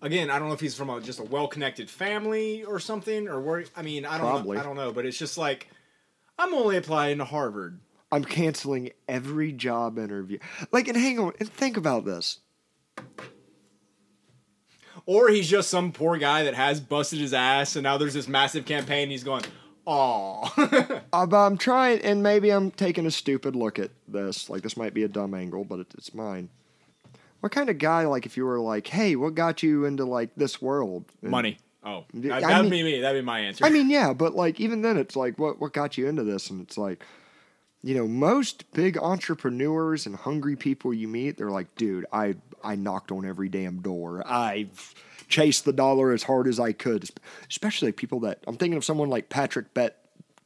[0.02, 3.40] again, I don't know if he's from a, just a well-connected family or something, or
[3.40, 3.66] where.
[3.76, 4.28] I mean, I don't.
[4.28, 4.56] Probably.
[4.56, 5.68] Know, I don't know, but it's just like
[6.40, 7.80] I'm only applying to Harvard.
[8.12, 10.40] I'm canceling every job interview.
[10.72, 12.40] Like, and hang on, and think about this.
[15.08, 18.28] Or he's just some poor guy that has busted his ass, and now there's this
[18.28, 19.04] massive campaign.
[19.04, 19.44] And he's going,
[19.86, 24.50] "Aw, Uh, I'm trying, and maybe I'm taking a stupid look at this.
[24.50, 26.50] Like, this might be a dumb angle, but it, it's mine.
[27.40, 30.30] What kind of guy, like, if you were like, hey, what got you into like
[30.36, 31.06] this world?
[31.22, 33.00] And- money." Oh, that, I that'd mean- be me.
[33.00, 33.64] That'd be my answer.
[33.66, 36.50] I mean, yeah, but like even then, it's like what what got you into this,
[36.50, 37.02] and it's like,
[37.82, 42.76] you know, most big entrepreneurs and hungry people you meet, they're like, dude, I I
[42.76, 44.24] knocked on every damn door.
[44.26, 44.94] I've
[45.28, 47.10] chased the dollar as hard as I could,
[47.50, 49.98] especially people that I'm thinking of someone like Patrick Bet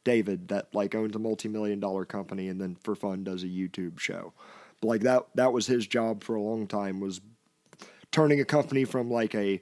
[0.03, 3.47] David that like owns a multi million dollar company and then for fun does a
[3.47, 4.33] YouTube show.
[4.81, 7.21] But like that that was his job for a long time was
[8.11, 9.61] turning a company from like a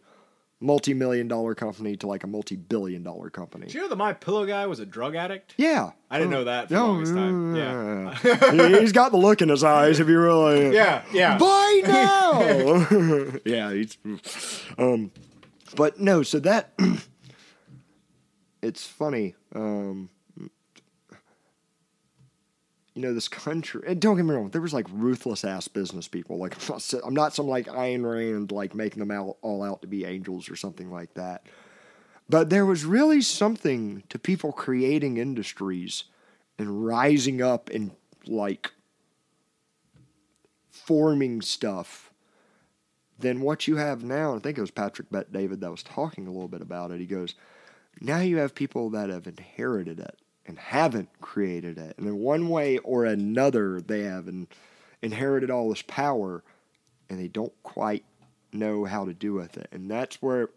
[0.61, 3.67] multi-million dollar company to like a multi-billion dollar company.
[3.67, 5.53] Did you know that my pillow guy was a drug addict?
[5.57, 5.91] Yeah.
[6.09, 7.55] I didn't know that for the longest time.
[7.55, 8.17] Yeah.
[8.23, 8.79] yeah.
[8.79, 11.37] He's got the look in his eyes if you really Yeah, yeah.
[11.37, 12.87] By now.
[13.45, 13.97] yeah, he's
[14.77, 15.11] um
[15.75, 16.73] but no, so that
[18.61, 19.35] it's funny.
[19.55, 20.09] Um
[22.99, 26.05] you know this country and don't get me wrong there was like ruthless ass business
[26.09, 26.53] people like
[27.05, 30.49] i'm not, some like Ayn Rand like making them out, all out to be angels
[30.49, 31.45] or something like that
[32.27, 36.03] but there was really something to people creating industries
[36.57, 37.91] and rising up and
[38.27, 38.73] like
[40.69, 42.11] forming stuff
[43.17, 44.35] than what you have now.
[44.35, 46.99] I think it was Patrick Bet David that was talking a little bit about it.
[46.99, 47.33] He goes,
[47.99, 51.95] Now you have people that have inherited it and haven't created it.
[51.97, 54.47] And in one way or another, they have in,
[55.01, 56.43] inherited all this power
[57.09, 58.03] and they don't quite
[58.51, 59.69] know how to do with it.
[59.71, 60.49] And that's where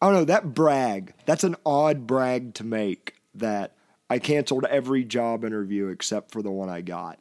[0.00, 3.74] I don't know, that brag, that's an odd brag to make that
[4.08, 7.18] I canceled every job interview except for the one I got.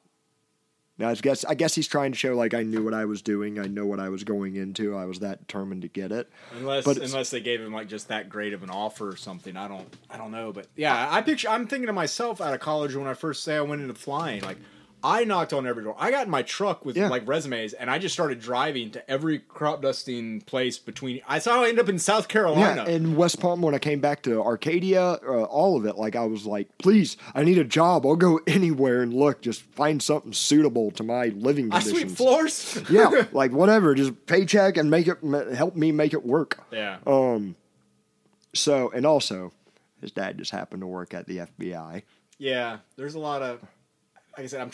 [0.97, 3.21] Now I guess I guess he's trying to show like I knew what I was
[3.21, 6.29] doing, I know what I was going into, I was that determined to get it.
[6.53, 9.57] Unless But unless they gave him like just that great of an offer or something.
[9.57, 10.53] I don't I don't know.
[10.53, 13.57] But yeah, I picture I'm thinking of myself out of college when I first say
[13.57, 14.41] I went into flying.
[14.41, 14.57] Like
[15.07, 15.95] I knocked on every door.
[15.99, 17.09] I got in my truck with Yeah.
[17.09, 21.61] like resumes and I just started driving to every crop dusting place between I saw
[21.63, 22.85] I ended up in South Carolina.
[22.87, 26.15] Yeah, in West Palm when I came back to Arcadia, uh, all of it, like
[26.15, 28.03] I was like, please, I need a job.
[28.03, 31.93] I'll go anywhere and look, just find something suitable to my living Conditions.
[31.95, 32.81] I sweep floors.
[32.89, 35.19] yeah, like whatever, just paycheck and make it
[35.53, 36.63] help me make it work.
[36.71, 36.97] yeah.
[37.05, 37.55] Um.
[38.55, 39.51] So, and also,
[40.01, 42.01] his dad just happened to work at the FBI.
[42.39, 42.77] Yeah.
[42.95, 43.59] There's a lot of
[44.37, 44.71] like I said, I'm,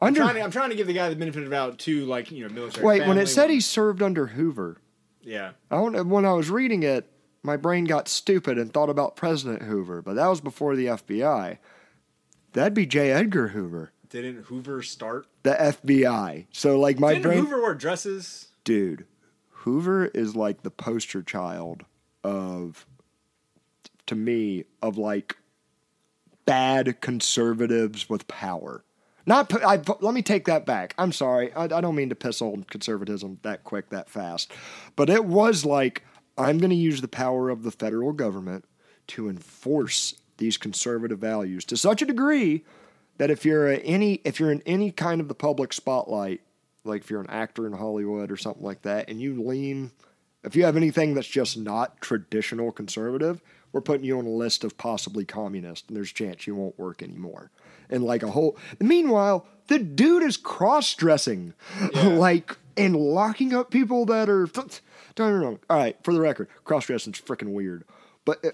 [0.00, 1.78] tr- I'm trying to I'm trying to give the guy the benefit of the doubt
[1.78, 2.86] too, like, you know, military.
[2.86, 4.80] wait, when it said he served under Hoover,
[5.22, 5.52] Yeah.
[5.70, 7.10] I don't when I was reading it,
[7.42, 11.58] my brain got stupid and thought about President Hoover, but that was before the FBI.
[12.52, 13.10] That'd be J.
[13.12, 15.26] Edgar Hoover, Didn't Hoover start?
[15.44, 16.46] the FBI.
[16.52, 18.48] So, like, my Didn't brain, Hoover wear dresses?
[18.64, 19.06] dude,
[19.50, 21.84] Hoover is like the poster child
[22.24, 22.86] of,
[24.06, 25.36] to me, of like
[26.44, 28.84] bad conservatives with power.
[29.30, 30.92] Not, I, let me take that back.
[30.98, 31.52] I'm sorry.
[31.54, 34.50] I, I don't mean to piss on conservatism that quick, that fast.
[34.96, 36.02] But it was like,
[36.36, 38.64] I'm going to use the power of the federal government
[39.08, 42.64] to enforce these conservative values to such a degree
[43.18, 46.40] that if you're any if you're in any kind of the public spotlight,
[46.84, 49.92] like if you're an actor in Hollywood or something like that, and you lean
[50.42, 54.64] If you have anything that's just not traditional conservative, we're putting you on a list
[54.64, 57.50] of possibly communist, and there's a chance you won't work anymore.
[57.88, 58.56] And like a whole.
[58.78, 61.54] Meanwhile, the dude is cross dressing,
[61.94, 64.46] like and locking up people that are.
[64.46, 64.80] Don't
[65.16, 65.58] get me wrong.
[65.68, 67.84] All right, for the record, cross dressing's freaking weird,
[68.24, 68.44] but.
[68.44, 68.50] Uh,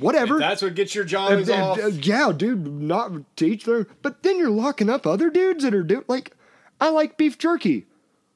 [0.00, 0.34] Whatever.
[0.36, 1.78] If that's what gets your jollies Uh, off.
[1.78, 3.86] uh, yeah, dude, not teach their.
[4.02, 6.34] But then you're locking up other dudes that are do like,
[6.80, 7.86] I like beef jerky.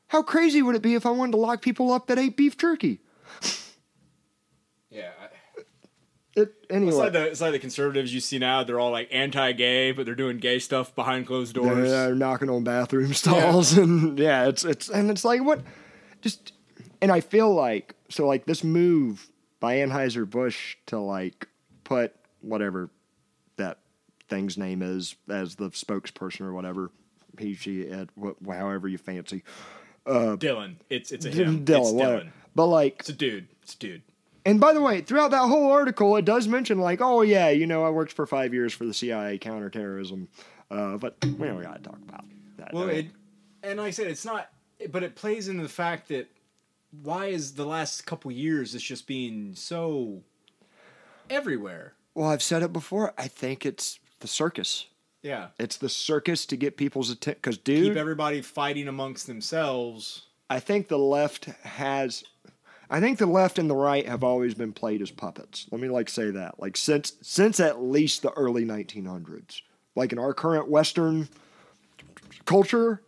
[0.09, 2.57] How crazy would it be if I wanted to lock people up that ate beef
[2.57, 3.01] jerky?
[6.35, 6.43] yeah.
[6.45, 6.93] It It's anyway.
[6.95, 8.65] like, the, it's like the conservatives you see now.
[8.65, 11.91] They're all like anti-gay, but they're doing gay stuff behind closed they're, doors.
[11.91, 15.61] they're knocking on bathroom stalls and yeah, it's it's and it's like what,
[16.23, 16.53] just
[17.01, 19.29] and I feel like so like this move
[19.61, 21.49] by Anheuser Busch to like
[21.85, 22.91] put whatever
[23.57, 23.79] that
[24.29, 26.91] thing's name is as the spokesperson or whatever
[27.39, 28.09] he she it,
[28.47, 29.43] however you fancy
[30.07, 31.65] Uh, Dylan, it's it's a him.
[31.65, 31.93] Dylan, it's.
[31.93, 32.31] Dylan.
[32.55, 33.49] But like, It's a dude.
[33.63, 34.03] It's a dude.
[34.45, 37.67] And by the way, throughout that whole article, it does mention like, oh yeah, you
[37.67, 40.29] know, I worked for five years for the CIA counterterrorism,
[40.71, 42.25] uh, but we don't got to talk about
[42.59, 42.73] that.
[42.73, 43.07] Well, it,
[43.63, 44.51] and like I said, it's not,
[44.91, 46.29] but it plays into the fact that
[47.03, 50.23] why is the last couple years it's just being so
[51.31, 51.95] everywhere?
[52.15, 53.15] well, I've said it before.
[53.17, 54.87] I think it's the circus.
[55.23, 57.39] Yeah, It's the circus to get people's attention.
[57.41, 60.23] Because, dude, keep everybody fighting amongst themselves.
[60.51, 62.25] I think the left has.
[62.93, 65.67] I think the left and the right have always been played as puppets.
[65.71, 66.61] Let me like say that.
[66.61, 69.63] Like since since at least the early 1900s.
[69.97, 71.31] Like in our current Western
[72.45, 73.03] culture,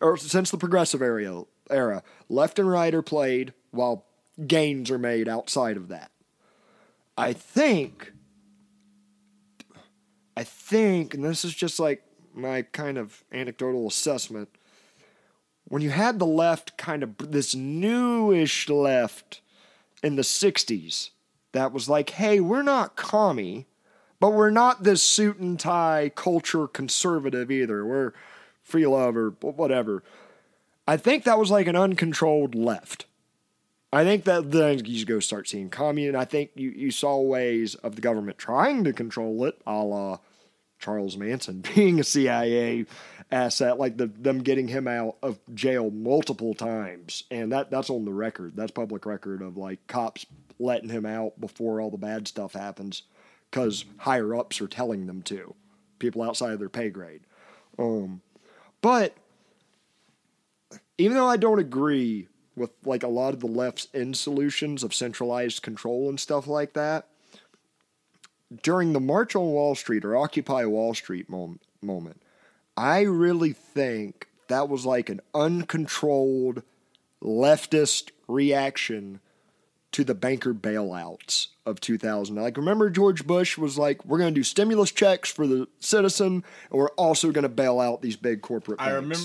[0.00, 4.06] or since the progressive era, era, left and right are played while
[4.44, 6.10] gains are made outside of that.
[7.16, 8.12] I think.
[10.36, 12.02] I think, and this is just like
[12.34, 14.48] my kind of anecdotal assessment
[15.68, 19.40] when you had the left kind of this newish left
[20.02, 21.10] in the 60s
[21.52, 23.66] that was like, hey, we're not commie,
[24.20, 27.84] but we're not this suit and tie culture conservative either.
[27.84, 28.12] We're
[28.62, 30.02] free love or whatever.
[30.86, 33.06] I think that was like an uncontrolled left.
[33.92, 36.08] I think that then you go start seeing commune.
[36.08, 39.82] And I think you, you saw ways of the government trying to control it, a
[39.82, 40.18] la
[40.78, 42.86] Charles Manson being a CIA
[43.30, 48.04] asset, like the, them getting him out of jail multiple times, and that that's on
[48.04, 48.56] the record.
[48.56, 50.26] That's public record of like cops
[50.58, 53.02] letting him out before all the bad stuff happens,
[53.50, 55.54] because higher ups are telling them to,
[55.98, 57.20] people outside of their pay grade.
[57.78, 58.22] Um,
[58.80, 59.14] but
[60.96, 64.92] even though I don't agree with like a lot of the left's end solutions of
[64.92, 67.06] centralized control and stuff like that,
[68.62, 72.20] during the March on Wall Street or Occupy Wall Street mom- moment,
[72.78, 76.62] I really think that was like an uncontrolled
[77.20, 79.18] leftist reaction
[79.90, 82.36] to the banker bailouts of 2000.
[82.36, 86.44] Like, remember George Bush was like, we're going to do stimulus checks for the citizen,
[86.70, 88.92] and we're also going to bail out these big corporate banks.
[88.92, 89.16] I remember.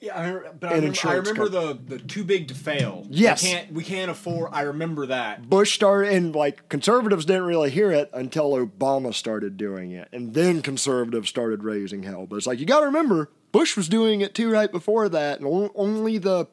[0.00, 3.06] Yeah, I remember, but I remember, I remember the the too big to fail.
[3.10, 3.42] Yes.
[3.42, 4.50] we can't we can't afford.
[4.52, 5.48] I remember that.
[5.48, 10.32] Bush started, and like conservatives didn't really hear it until Obama started doing it, and
[10.32, 12.26] then conservatives started raising hell.
[12.26, 15.40] But it's like you got to remember, Bush was doing it too right before that,
[15.40, 16.46] and only the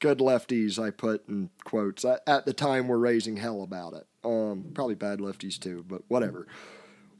[0.00, 4.06] good lefties I put in quotes at, at the time were raising hell about it.
[4.22, 6.46] Um, probably bad lefties too, but whatever.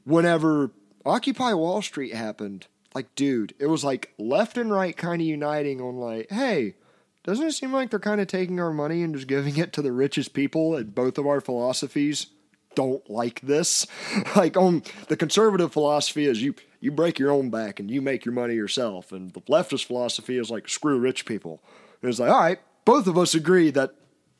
[0.03, 0.71] Whenever
[1.03, 5.79] Occupy Wall Street happened, like, dude, it was like left and right kind of uniting
[5.81, 6.75] on like, hey,
[7.23, 9.81] doesn't it seem like they're kind of taking our money and just giving it to
[9.81, 12.27] the richest people and both of our philosophies
[12.75, 13.85] don't like this?
[14.35, 18.23] Like on the conservative philosophy is you you break your own back and you make
[18.25, 21.61] your money yourself and the leftist philosophy is like screw rich people.
[22.01, 23.93] And it's like all right both of us agree that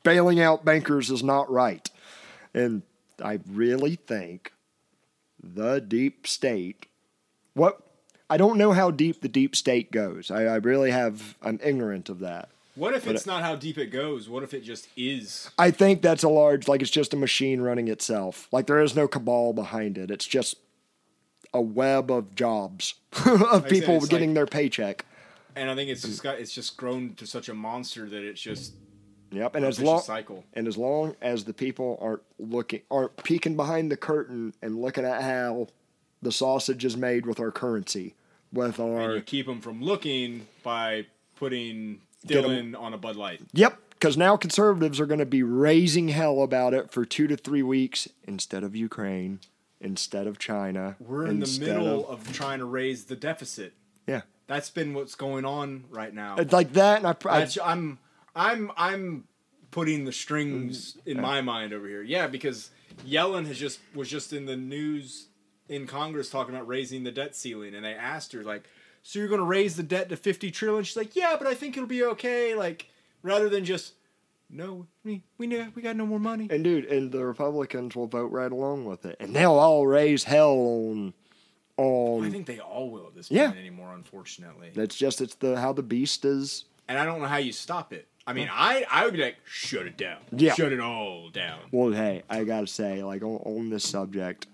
[0.03, 1.89] bailing out bankers is not right.
[2.53, 2.81] And
[3.21, 4.53] i really think
[5.43, 6.87] the deep state
[7.53, 7.81] what
[8.29, 12.09] i don't know how deep the deep state goes i, I really have i'm ignorant
[12.09, 14.29] of that What if it's not how deep it goes?
[14.29, 15.49] What if it just is?
[15.57, 18.47] I think that's a large, like it's just a machine running itself.
[18.53, 20.09] Like there is no cabal behind it.
[20.09, 20.55] It's just
[21.53, 22.93] a web of jobs
[23.25, 25.03] of said, people it's getting like- their paycheck.
[25.57, 28.39] And I think it's just got it's just grown to such a monster that it's
[28.39, 28.73] just
[29.31, 29.55] Yep.
[29.55, 30.45] And as long cycle.
[30.53, 35.03] and as long as the people aren't looking, aren't peeking behind the curtain and looking
[35.03, 35.67] at how
[36.21, 38.15] the sausage is made with our currency,
[38.51, 43.41] with and our you keep them from looking by putting Dylan on a Bud Light.
[43.53, 47.37] Yep, because now conservatives are going to be raising hell about it for two to
[47.37, 49.39] three weeks instead of Ukraine,
[49.79, 50.95] instead of China.
[50.99, 53.73] We're in the middle of of, trying to raise the deficit.
[54.07, 54.21] yeah.
[54.47, 56.37] That's been what's going on right now.
[56.37, 57.99] It's like that, and I, I I'm
[58.35, 59.23] I'm I'm
[59.69, 62.01] putting the strings in my mind over here.
[62.01, 62.71] Yeah, because
[63.07, 65.27] Yellen has just was just in the news
[65.69, 68.63] in Congress talking about raising the debt ceiling, and they asked her like,
[69.03, 70.83] "So you're going to raise the debt to fifty trillion?
[70.83, 72.89] She's like, "Yeah, but I think it'll be okay." Like,
[73.23, 73.93] rather than just,
[74.49, 78.07] "No, we we know we got no more money." And dude, and the Republicans will
[78.07, 81.13] vote right along with it, and they'll all raise hell on
[81.77, 82.25] on.
[82.25, 83.47] I think they all will at this Yeah.
[83.47, 84.71] point anymore, unfortunately.
[84.75, 86.65] That's just it's the how the beast is.
[86.87, 88.07] And I don't know how you stop it.
[88.27, 90.17] I mean, I I would be like, shut it down.
[90.31, 90.53] Yeah.
[90.55, 91.59] Shut it all down.
[91.71, 94.45] Well, hey, I gotta say, like on, on this subject,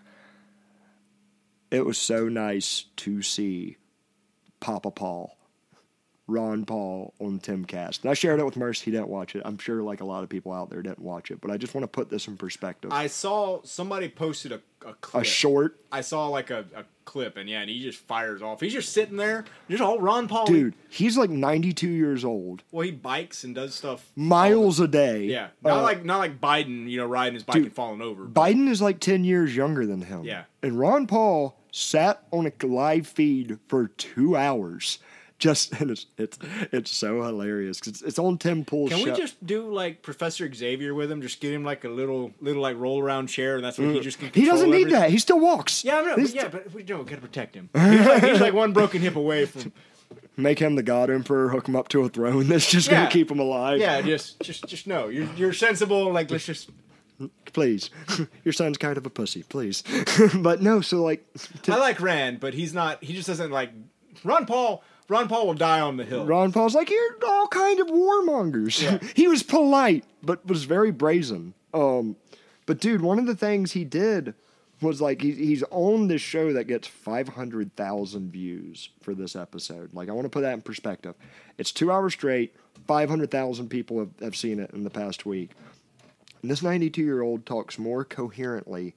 [1.72, 3.78] it was so nice to see
[4.60, 5.35] Papa Paul,
[6.28, 8.02] Ron Paul on Timcast.
[8.02, 8.86] And I shared it with Mercy.
[8.86, 9.44] He didn't watch it.
[9.46, 11.74] I'm sure like a lot of people out there didn't watch it, but I just
[11.76, 12.92] want to put this in perspective.
[12.92, 15.22] I saw somebody posted a, a clip.
[15.22, 18.60] a short I saw like a, a clip, and yeah, and he just fires off.
[18.60, 20.48] He's just sitting there, just all Ron Paul.
[20.48, 20.74] dude.
[20.90, 24.12] He's like 92 years old, Well, he bikes and does stuff.
[24.16, 25.26] miles a day.
[25.26, 28.02] Yeah, not Uh, like not like Biden, you know, riding his bike dude, and falling
[28.02, 28.26] over.
[28.26, 30.24] Biden is like 10 years younger than him.
[30.24, 30.46] Yeah.
[30.64, 34.98] And Ron Paul sat on a live feed for two hours.
[35.38, 36.40] Just and it's it's
[36.72, 39.12] it's so hilarious it's, it's on Tim Pool's Can show.
[39.12, 41.22] we just do like Professor Xavier with him?
[41.22, 44.00] Just get him like a little little like roll around chair, and that's what he
[44.00, 44.30] just can.
[44.30, 44.36] Mm.
[44.36, 44.94] he doesn't need everything.
[45.02, 45.10] that.
[45.10, 45.84] He still walks.
[45.84, 46.16] Yeah, I know.
[46.16, 47.70] He's- But yeah, but we don't gotta protect him.
[47.76, 49.74] He's like, he's like one broken hip away from.
[50.38, 51.50] Make him the God Emperor.
[51.50, 52.48] Hook him up to a throne.
[52.48, 53.00] That's just Yeah.
[53.00, 53.80] gonna keep him alive.
[53.80, 55.08] Yeah, just just just no.
[55.10, 56.12] You're you're sensible.
[56.14, 56.70] Like let's just.
[57.54, 57.90] Please,
[58.44, 59.44] your son's kind of a pussy.
[59.44, 59.84] Please,
[60.36, 60.82] but no.
[60.82, 61.26] So like,
[61.68, 63.02] I like Rand, but he's not.
[63.04, 63.72] He just doesn't like.
[64.26, 64.84] Ron Paul.
[65.08, 66.26] Ron Paul will die on the hill.
[66.26, 68.82] Ron Paul's like, you're all kind of warmongers.
[68.82, 69.00] Yeah.
[69.16, 71.54] he was polite, but was very brazen.
[71.74, 72.16] Um,
[72.66, 74.34] but dude, one of the things he did
[74.82, 79.94] was like he, he's on this show that gets 500,000 views for this episode.
[79.94, 81.16] Like, I want to put that in perspective.
[81.58, 82.56] It's two hours straight,
[82.88, 85.52] 500,000 people have, have seen it in the past week.
[86.42, 88.96] And this 92 year old talks more coherently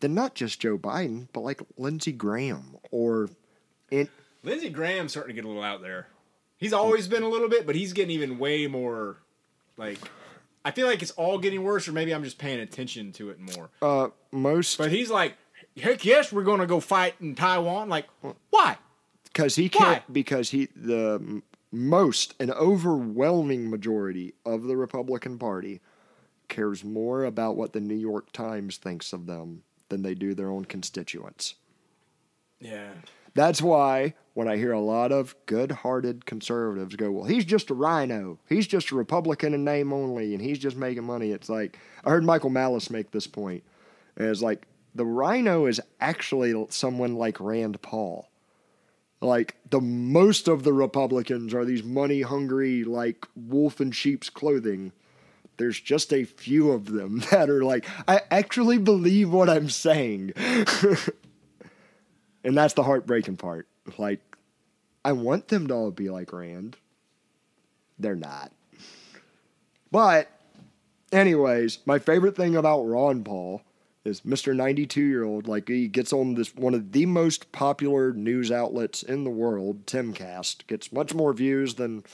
[0.00, 3.28] than not just Joe Biden, but like Lindsey Graham or.
[4.42, 6.08] Lindsey Graham's starting to get a little out there.
[6.56, 9.18] He's always been a little bit, but he's getting even way more.
[9.76, 9.98] Like,
[10.64, 13.38] I feel like it's all getting worse, or maybe I'm just paying attention to it
[13.40, 13.70] more.
[13.80, 15.36] uh, most But he's like,
[15.78, 17.88] heck yes, we're going to go fight in Taiwan.
[17.88, 18.06] Like,
[18.50, 18.76] why?
[19.32, 25.80] because he can't because he the most an overwhelming majority of the Republican Party
[26.48, 30.50] cares more about what the New York Times thinks of them than they do their
[30.50, 31.54] own constituents.
[32.58, 32.90] Yeah.
[33.34, 37.74] That's why when I hear a lot of good-hearted conservatives go, "Well, he's just a
[37.74, 38.38] rhino.
[38.48, 42.08] He's just a Republican in name only, and he's just making money." It's like I
[42.08, 43.64] heard Michael Malice make this point.
[44.16, 48.30] It's like the rhino is actually someone like Rand Paul.
[49.20, 54.92] Like the most of the Republicans are these money-hungry, like wolf in sheep's clothing.
[55.58, 60.32] There's just a few of them that are like, I actually believe what I'm saying.
[62.44, 63.68] And that's the heartbreaking part.
[63.98, 64.20] Like,
[65.04, 66.76] I want them to all be like Rand.
[67.98, 68.52] They're not.
[69.90, 70.30] But,
[71.12, 73.62] anyways, my favorite thing about Ron Paul
[74.04, 74.54] is Mr.
[74.54, 75.48] 92 year old.
[75.48, 79.86] Like, he gets on this one of the most popular news outlets in the world,
[79.86, 80.66] Timcast.
[80.66, 82.04] Gets much more views than.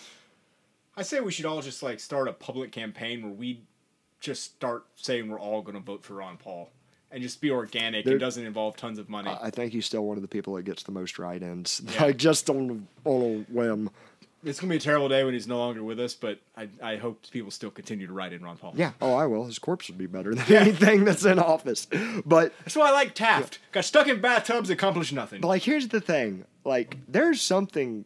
[0.97, 3.65] I say we should all just like start a public campaign where we
[4.21, 6.71] just start saying we're all going to vote for Ron Paul
[7.17, 8.05] and just be organic.
[8.05, 9.31] There- it doesn't involve tons of money.
[9.43, 11.81] I think he's still one of the people that gets the most write ins.
[11.95, 12.05] Yeah.
[12.05, 13.89] Like, just on, on a whim.
[14.45, 16.69] it's going to be a terrible day when he's no longer with us, but I,
[16.83, 18.75] I hope people still continue to write in Ron Paul.
[18.77, 18.93] Yeah.
[19.01, 19.47] Oh, I will.
[19.47, 21.87] His corpse would be better than anything that's in office.
[22.27, 23.61] But That's why I like Taft.
[23.73, 25.41] Got stuck in bathtubs, accomplished nothing.
[25.41, 28.05] But like, here's the thing: like, there's something,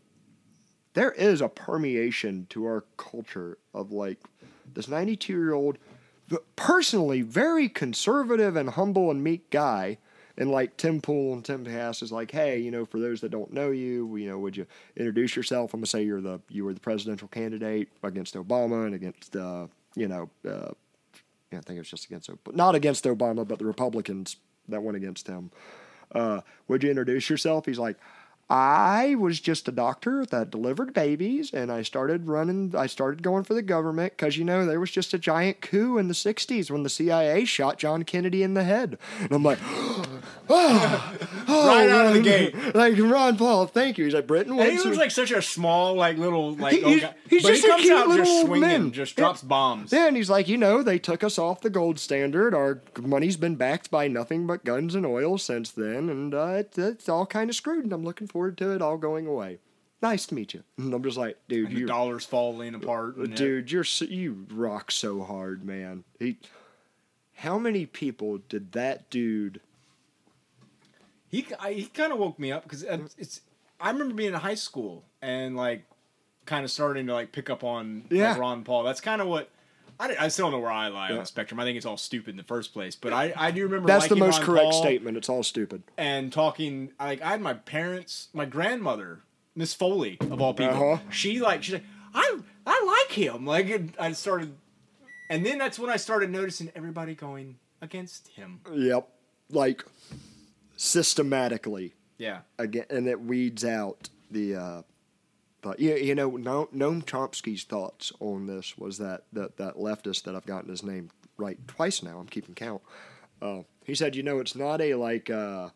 [0.94, 4.18] there is a permeation to our culture of like
[4.72, 5.78] this 92 year old,
[6.56, 9.98] personally very conservative and humble and meek guy.
[10.36, 13.30] And like Tim Pool and Tim Pass is like, hey, you know, for those that
[13.30, 14.66] don't know you, you know, would you
[14.96, 15.74] introduce yourself?
[15.74, 19.66] I'm gonna say you're the you were the presidential candidate against Obama and against, uh,
[19.94, 20.70] you know, uh,
[21.52, 24.36] yeah, I think it was just against, Ob- not against Obama, but the Republicans
[24.68, 25.50] that went against him.
[26.14, 27.66] Uh, would you introduce yourself?
[27.66, 27.96] He's like,
[28.50, 32.74] I was just a doctor that delivered babies, and I started running.
[32.76, 35.98] I started going for the government because you know there was just a giant coup
[35.98, 38.98] in the '60s when the CIA shot John Kennedy in the head.
[39.20, 39.60] And I'm like,
[40.50, 41.16] oh,
[41.48, 42.74] Right out of the gate.
[42.74, 44.04] like Ron Paul, thank you.
[44.04, 44.58] He's like Britain.
[44.58, 47.14] And he looks like such a small, like little, like He- old he's- guy.
[47.28, 48.92] he's just he a comes cute out little just swinging, man.
[48.92, 49.24] just Yeah.
[49.24, 49.92] drops bombs.
[49.92, 52.54] Yeah, and he's like, you know, they took us off the gold standard.
[52.54, 56.74] Our money's been backed by nothing but guns and oil since then, and uh, it,
[56.76, 57.84] it's all kind of screwed.
[57.84, 59.58] And I'm looking forward to it all going away.
[60.02, 60.62] nice to meet you.
[60.78, 63.16] And I'm just like, dude, the dollars falling apart.
[63.34, 66.04] dude, you're so, you rock so hard, man.
[66.18, 66.38] He,
[67.34, 69.60] how many people did that dude?
[71.30, 73.40] He I, he kind of woke me up because it's.
[73.80, 75.84] I remember being in high school and like,
[76.44, 78.82] kind of starting to like pick up on like, Ron Paul.
[78.82, 79.48] That's kind of what.
[79.98, 81.60] I, I still don't know where I lie on the spectrum.
[81.60, 82.96] I think it's all stupid in the first place.
[82.96, 85.16] But I, I do remember That's the most Ron correct Paul statement.
[85.18, 85.82] It's all stupid.
[85.98, 86.90] and talking.
[86.98, 89.20] Like I had my parents, my grandmother,
[89.54, 90.94] Miss Foley of all people.
[90.94, 91.02] Uh-huh.
[91.10, 93.46] She like she's like I I like him.
[93.46, 94.54] Like it, I started,
[95.28, 98.60] and then that's when I started noticing everybody going against him.
[98.72, 99.08] Yep,
[99.50, 99.84] like
[100.80, 101.94] systematically.
[102.16, 102.40] Yeah.
[102.58, 104.56] again, and it weeds out the.
[104.56, 104.82] Uh,
[105.62, 110.22] but yeah, you know, no, Noam Chomsky's thoughts on this was that that that leftist
[110.24, 112.18] that I've gotten his name right twice now.
[112.18, 112.80] I'm keeping count.
[113.42, 115.68] Uh, he said, you know, it's not a like, uh,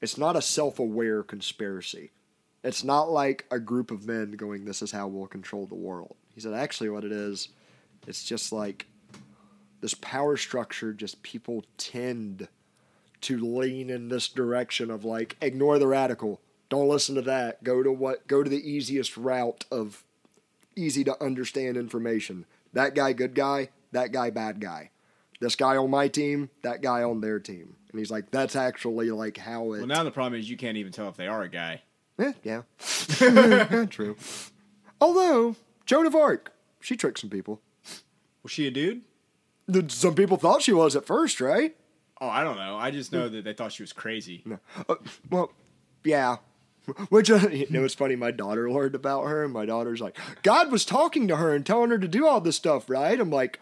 [0.00, 2.10] it's not a self-aware conspiracy.
[2.64, 6.16] It's not like a group of men going, "This is how we'll control the world."
[6.34, 7.48] He said, actually, what it is,
[8.08, 8.86] it's just like
[9.80, 10.92] this power structure.
[10.92, 12.48] Just people tend
[13.26, 16.40] to lean in this direction of like ignore the radical.
[16.68, 17.62] Don't listen to that.
[17.64, 20.04] Go to what go to the easiest route of
[20.76, 22.46] easy to understand information.
[22.72, 24.90] That guy good guy that guy bad guy.
[25.40, 27.74] This guy on my team that guy on their team.
[27.90, 30.76] And he's like that's actually like how it Well, now the problem is you can't
[30.76, 31.82] even tell if they are a guy.
[32.20, 32.62] Eh, yeah
[33.86, 34.16] true.
[35.00, 37.60] Although joan of arc she tricked some people.
[38.44, 39.02] Was she a dude?
[39.88, 41.74] some people thought she was at first right
[42.20, 42.76] Oh, I don't know.
[42.76, 44.42] I just know that they thought she was crazy.
[44.44, 44.58] No.
[44.88, 44.94] Uh,
[45.30, 45.52] well,
[46.04, 46.36] yeah.
[47.08, 48.16] Which uh, you know, it's funny.
[48.16, 51.66] My daughter learned about her, and my daughter's like, God was talking to her and
[51.66, 53.18] telling her to do all this stuff, right?
[53.18, 53.60] I'm like,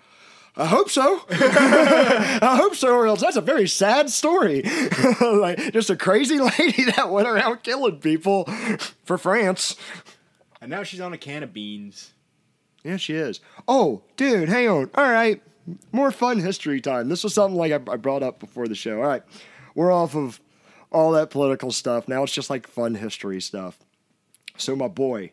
[0.57, 1.23] I hope so.
[1.31, 4.63] I hope so, or else that's a very sad story.
[5.21, 8.45] like just a crazy lady that went around killing people
[9.05, 9.75] for France.
[10.61, 12.13] And now she's on a can of beans.
[12.85, 13.41] Yeah, she is.
[13.67, 14.91] Oh, dude, hang on.
[14.95, 15.43] All right,
[15.93, 17.09] more fun history time.
[17.09, 18.99] This was something like I, I brought up before the show.
[18.99, 19.23] All right,
[19.75, 20.41] we're off of
[20.91, 22.09] all that political stuff.
[22.09, 23.79] Now it's just like fun history stuff.
[24.57, 25.33] So my boy,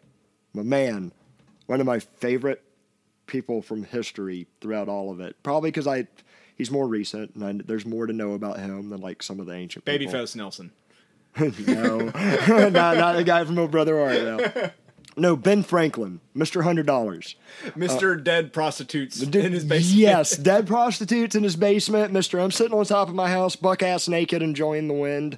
[0.53, 1.11] my man,
[1.67, 2.63] one of my favorite
[3.27, 5.35] people from history throughout all of it.
[5.43, 6.07] Probably because I,
[6.55, 9.45] he's more recent, and I, there's more to know about him than like some of
[9.45, 10.07] the ancient people.
[10.07, 10.71] Babyface Nelson.
[11.39, 11.97] no,
[12.69, 14.21] not, not the guy from Oh Brother Art.
[14.21, 14.69] No.
[15.17, 17.35] No, Ben Franklin, Mister Hundred Dollars.
[17.69, 18.17] Mr.
[18.17, 19.97] Uh, dead Prostitutes in his basement.
[19.97, 22.13] Yes, dead prostitutes in his basement.
[22.13, 25.37] Mister, I'm sitting on top of my house, buck ass naked, enjoying the wind.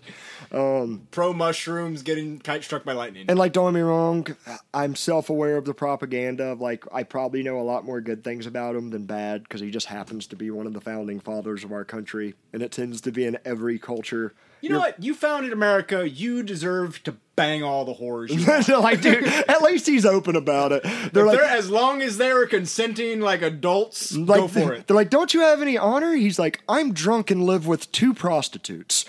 [0.51, 3.25] Um, Pro mushrooms getting kite struck by lightning.
[3.27, 4.27] And like, don't get me wrong,
[4.73, 6.51] I'm self aware of the propaganda.
[6.51, 9.61] Of like, I probably know a lot more good things about him than bad because
[9.61, 12.71] he just happens to be one of the founding fathers of our country, and it
[12.71, 14.33] tends to be in every culture.
[14.63, 15.01] You know what?
[15.03, 16.09] You founded America.
[16.09, 18.29] You deserve to bang all the whores.
[18.81, 20.83] Like, dude, at least he's open about it.
[20.83, 24.87] They're If like, they're- as long as they're consenting like adults, like go for it.
[24.87, 26.13] They're like, don't you have any honor?
[26.13, 29.05] He's like, I'm drunk and live with two prostitutes.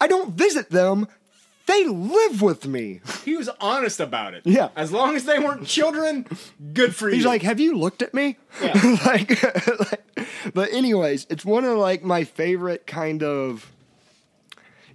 [0.00, 1.06] I don't visit them.
[1.66, 3.00] They live with me.
[3.24, 4.42] He was honest about it.
[4.44, 4.68] Yeah.
[4.76, 6.24] As long as they weren't children,
[6.72, 7.16] good for He's you.
[7.18, 8.36] He's like, have you looked at me?
[8.62, 8.96] Yeah.
[9.06, 9.42] like,
[9.90, 13.72] like- but anyways, it's one of like my favorite kind of.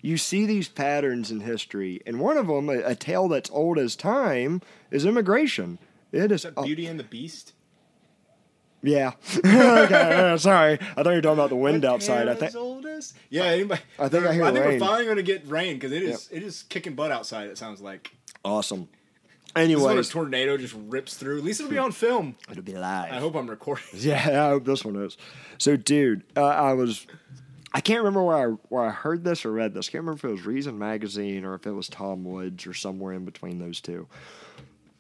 [0.02, 3.78] You see these patterns in history, and one of them, a, a tale that's old
[3.78, 5.78] as time, is immigration.
[6.12, 7.54] It is, Is that Beauty and the Beast?
[8.84, 9.12] yeah.
[9.38, 12.28] okay, uh, sorry, I thought you were talking about the wind outside.
[12.28, 14.80] I think as old as- Yeah, anybody, I think I hear I think rain.
[14.80, 17.50] we're finally going to get rain because it is it is kicking butt outside.
[17.50, 18.12] It sounds like.
[18.44, 18.90] awesome.
[19.54, 21.38] This is when a tornado just rips through.
[21.40, 22.38] At least it'll be on film.
[22.50, 23.12] it'll be live.
[23.12, 23.84] I hope I'm recording.
[23.94, 25.18] Yeah, I hope this one is.
[25.58, 27.06] So, dude, uh, I was.
[27.74, 29.88] I can't remember where I where I heard this or read this.
[29.88, 32.74] I can't remember if it was Reason magazine or if it was Tom Woods or
[32.74, 34.08] somewhere in between those two.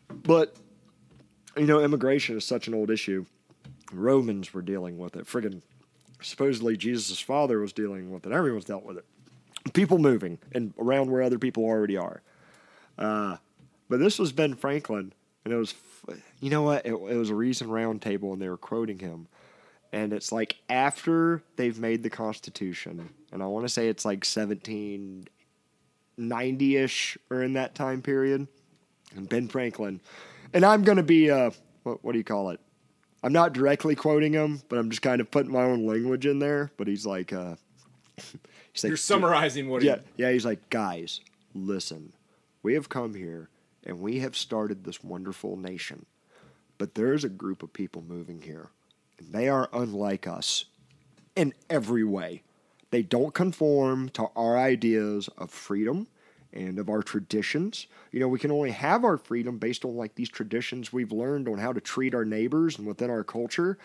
[0.09, 0.55] But
[1.57, 3.26] you know, immigration is such an old issue.
[3.91, 5.26] Romans were dealing with it.
[5.26, 5.61] Friggin'
[6.22, 8.32] supposedly Jesus' father was dealing with it.
[8.32, 9.05] Everyone's dealt with it.
[9.74, 12.22] People moving and around where other people already are.
[12.97, 13.38] Uh,
[13.89, 15.11] but this was Ben Franklin,
[15.43, 15.74] and it was,
[16.39, 16.86] you know what?
[16.86, 19.28] It, it was a Reason Roundtable, and they were quoting him.
[19.93, 24.23] And it's like after they've made the Constitution, and I want to say it's like
[24.25, 28.47] 1790 ish or in that time period.
[29.15, 29.99] And Ben Franklin,
[30.53, 31.51] and I'm going to be, uh,
[31.83, 32.61] what, what do you call it?
[33.23, 36.39] I'm not directly quoting him, but I'm just kind of putting my own language in
[36.39, 36.71] there.
[36.77, 37.55] But he's like, uh,
[38.15, 40.23] he's like, You're summarizing what yeah, he.
[40.23, 40.31] yeah.
[40.31, 41.19] He's like, guys,
[41.53, 42.13] listen,
[42.63, 43.49] we have come here
[43.85, 46.05] and we have started this wonderful nation,
[46.77, 48.69] but there's a group of people moving here,
[49.30, 50.65] they are unlike us
[51.36, 52.43] in every way.
[52.91, 56.07] They don't conform to our ideas of freedom
[56.53, 57.88] and of our traditions.
[58.11, 61.47] You know, we can only have our freedom based on like these traditions we've learned
[61.47, 63.78] on how to treat our neighbors and within our culture.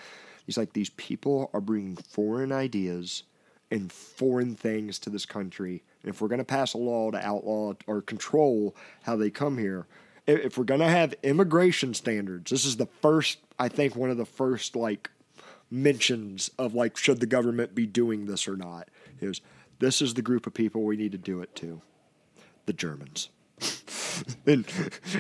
[0.45, 3.23] He's like, these people are bringing foreign ideas
[3.71, 5.83] and foreign things to this country.
[6.03, 9.59] And if we're going to pass a law to outlaw or control how they come
[9.59, 9.87] here,
[10.27, 14.17] if we're going to have immigration standards, this is the first, I think, one of
[14.17, 15.11] the first like
[15.71, 18.89] mentions of like, should the government be doing this or not?
[19.21, 19.41] Is
[19.79, 21.83] this is the group of people we need to do it to
[22.67, 23.31] the Germans.
[24.47, 24.67] and,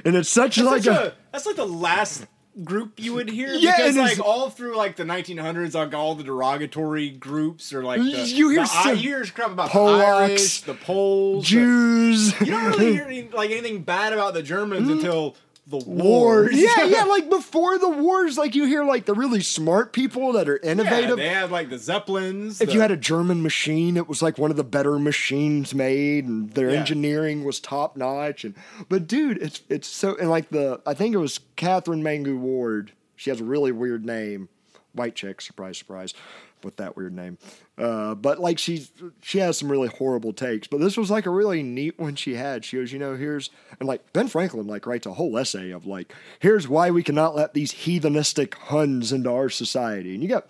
[0.04, 2.26] and it's such like Such a, a- that's like the last
[2.64, 3.48] group you would hear.
[3.54, 8.00] Yeah, because like all through like the 1900s, like all the derogatory groups or like
[8.00, 11.44] the, You hear the, I- some you hear crap about Polacks, the Irish, the Poles,
[11.44, 12.40] the- Jews.
[12.40, 14.92] you don't really hear any, like anything bad about the Germans mm.
[14.92, 15.36] until
[15.68, 16.50] the Wars.
[16.52, 16.56] wars.
[16.56, 20.48] Yeah, yeah, like before the wars, like you hear like the really smart people that
[20.48, 21.16] are Yeah, innovative.
[21.16, 22.60] they had like the Zeppelins.
[22.60, 25.74] if the- you had a German machine, it was like one of the better machines
[25.74, 26.78] made, and their Yeah.
[26.80, 28.44] engineering was top notch.
[28.44, 28.54] And
[28.88, 32.92] but dude, it's it's so and like the I think it was Katherine Mangu-Ward.
[33.16, 34.48] She has a really weird name,
[34.92, 35.40] white chick.
[35.40, 36.14] Surprise, surprise,
[36.62, 37.38] with that weird name.
[37.78, 38.86] Uh, but like she
[39.20, 40.66] she has some really horrible takes.
[40.66, 42.64] But this was like a really neat one she had.
[42.64, 45.86] She goes, you know, here's and like Ben Franklin like writes a whole essay of
[45.86, 50.14] like here's why we cannot let these heathenistic Huns into our society.
[50.14, 50.46] And you got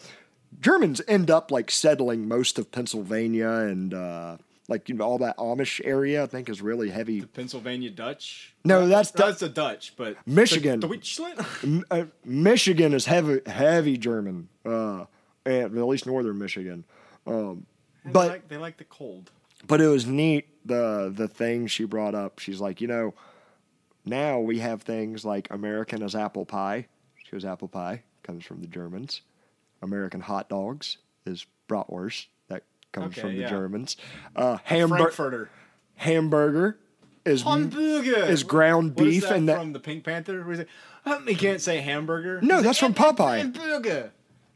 [0.61, 4.37] Germans end up like settling most of Pennsylvania and uh,
[4.69, 6.23] like you know all that Amish area.
[6.23, 7.23] I think is really heavy.
[7.23, 8.55] Pennsylvania Dutch.
[8.65, 10.81] No, that's that's the Dutch, but Michigan.
[10.81, 11.47] The.
[11.63, 15.05] M- uh, Michigan is heavy, heavy German, uh,
[15.47, 16.85] and at least northern Michigan.
[17.27, 17.67] Um,
[18.05, 19.31] they but like, they like the cold.
[19.67, 22.39] but it was neat the the thing she brought up.
[22.39, 23.15] She's like, you know,
[24.05, 26.87] now we have things like American as apple pie.
[27.25, 29.23] She goes, apple pie comes from the Germans.
[29.83, 32.27] American hot dogs is bratwurst.
[32.49, 33.51] That comes Okay, from the yeah.
[33.51, 33.97] Germans.
[34.35, 35.51] Uh, hamburger Frankfurter.
[35.97, 36.79] hamburger
[37.25, 40.45] is Hamburger is ground is beef that and that from the Pink Panther.
[40.45, 40.69] What is it?
[41.05, 42.41] Um, you can't say hamburger.
[42.41, 43.39] No, that's from Popeye.
[43.39, 44.13] Hamburger.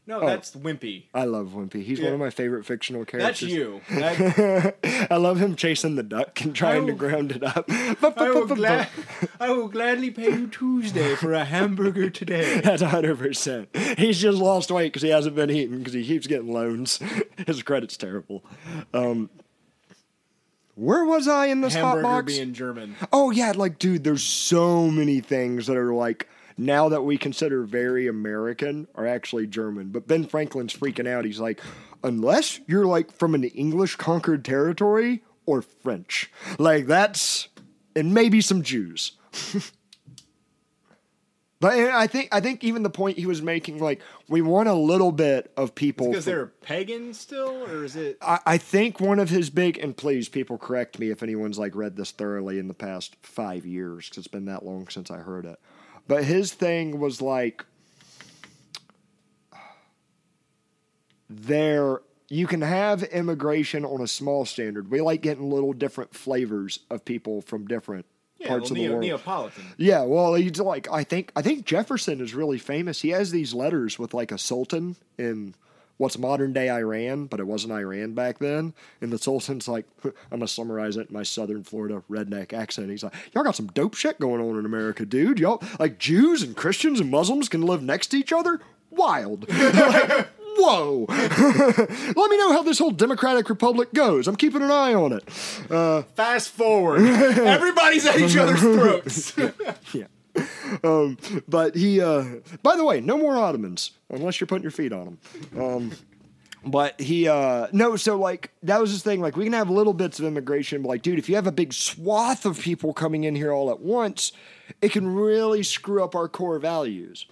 [0.07, 1.03] No, that's Wimpy.
[1.13, 1.83] I love Wimpy.
[1.83, 3.39] He's one of my favorite fictional characters.
[3.39, 3.81] That's you.
[3.89, 7.65] That, I love him chasing the duck and trying to ground it up.
[7.69, 7.95] I,
[8.31, 8.65] will
[9.39, 12.61] I will gladly pay you Tuesday for a hamburger today.
[12.63, 13.69] That's hundred percent.
[13.97, 16.99] He's just lost weight because he hasn't been eating because he keeps getting loans.
[17.45, 18.43] His credit's terrible.
[18.93, 19.29] Um,
[20.75, 22.33] where was I in this hot hamburger box?
[22.33, 22.95] being German.
[23.13, 26.27] Oh yeah, like dude, there's so many things that are like
[26.65, 29.89] now that we consider very American are actually German.
[29.89, 31.25] But Ben Franklin's freaking out.
[31.25, 31.61] He's like,
[32.03, 37.49] unless you're like from an English conquered territory or French, like that's
[37.95, 39.13] and maybe some Jews.
[41.61, 44.67] But eh, I think I think even the point he was making, like we want
[44.67, 46.07] a little bit of people.
[46.07, 48.17] Because they're pagan still, or is it?
[48.19, 51.75] I, I think one of his big and please people correct me if anyone's like
[51.75, 55.17] read this thoroughly in the past five years because it's been that long since I
[55.17, 55.59] heard it.
[56.07, 57.65] But his thing was like
[61.29, 64.89] there you can have immigration on a small standard.
[64.89, 68.05] We like getting little different flavors of people from different
[68.37, 69.01] Yeah, parts well, of the neo- world.
[69.03, 69.63] Neapolitan.
[69.77, 73.01] Yeah, well, he's like I think I think Jefferson is really famous.
[73.01, 75.55] He has these letters with like a sultan in
[76.01, 78.73] what's modern day Iran, but it wasn't Iran back then.
[79.01, 82.89] And the sultan's like, I'm gonna summarize it in my southern Florida redneck accent.
[82.89, 85.39] He's like, Y'all got some dope shit going on in America, dude.
[85.39, 88.59] Y'all like Jews and Christians and Muslims can live next to each other?
[88.89, 89.45] Wild.
[89.57, 90.27] Like,
[90.57, 91.05] Whoa.
[91.09, 94.27] Let me know how this whole Democratic Republic goes.
[94.27, 95.23] I'm keeping an eye on it.
[95.71, 99.33] Uh, Fast forward, everybody's at each other's throats.
[99.93, 100.07] yeah.
[100.83, 101.17] Um,
[101.47, 102.25] but he, uh,
[102.63, 105.17] by the way, no more Ottomans unless you're putting your feet on
[105.53, 105.61] them.
[105.61, 105.91] Um,
[106.63, 109.19] but he, uh, no, so like that was his thing.
[109.21, 111.51] Like we can have little bits of immigration, but like, dude, if you have a
[111.51, 114.31] big swath of people coming in here all at once,
[114.81, 117.25] it can really screw up our core values.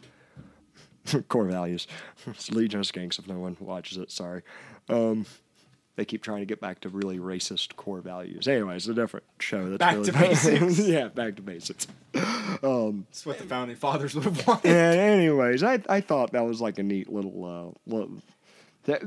[1.27, 1.87] core values.
[2.27, 4.11] It's Legion of Skanks if no one watches it.
[4.11, 4.41] Sorry.
[4.89, 5.25] Um,
[5.99, 8.47] they keep trying to get back to really racist core values.
[8.47, 9.69] Anyways, a different show.
[9.69, 10.79] That's Back really to basics.
[10.79, 11.87] yeah, back to basics.
[12.63, 14.71] Um, That's what the founding fathers would have wanted.
[14.71, 18.11] And anyways, I I thought that was like a neat little uh little,
[18.85, 19.01] that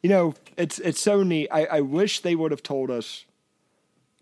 [0.00, 1.48] you know, it's it's so neat.
[1.50, 3.24] I, I wish they would have told us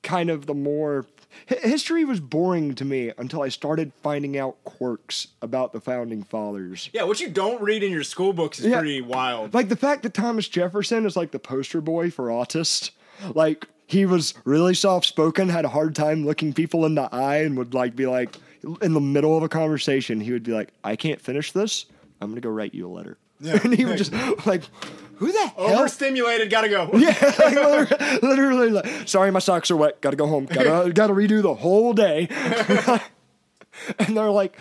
[0.02, 1.04] kind of the more
[1.48, 6.22] hi- history was boring to me until I started finding out quirks about the founding
[6.22, 6.90] fathers.
[6.92, 8.78] Yeah, what you don't read in your school books is Yeah.
[8.78, 9.54] pretty wild.
[9.54, 12.90] Like the fact that Thomas Jefferson is like the poster boy for autist.
[13.34, 17.38] Like he was really soft spoken, had a hard time looking people in the eye,
[17.38, 18.36] and would like be like
[18.80, 21.86] in the middle of a conversation, he would be like, I can't finish this.
[22.20, 23.18] I'm gonna go write you a letter.
[23.40, 23.58] Yeah.
[23.64, 24.12] and he would just
[24.46, 24.62] like
[25.16, 25.78] who the hell?
[25.78, 26.90] Overstimulated, gotta go.
[26.98, 30.00] Yeah, like, literally, literally like, sorry, my socks are wet.
[30.00, 30.46] Got to go home.
[30.46, 32.28] Got to got to redo the whole day.
[33.98, 34.56] and they're like,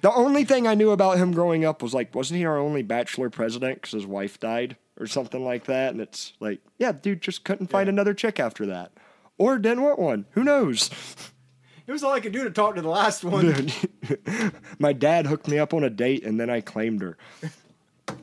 [0.00, 2.82] the only thing I knew about him growing up was like, wasn't he our only
[2.82, 5.92] bachelor president because his wife died or something like that?
[5.92, 8.92] And it's like, yeah, dude just couldn't find another chick after that,
[9.38, 10.26] or didn't want one.
[10.32, 10.90] Who knows?
[11.86, 13.70] It was all I could do to talk to the last one.
[14.78, 17.18] my dad hooked me up on a date and then I claimed her.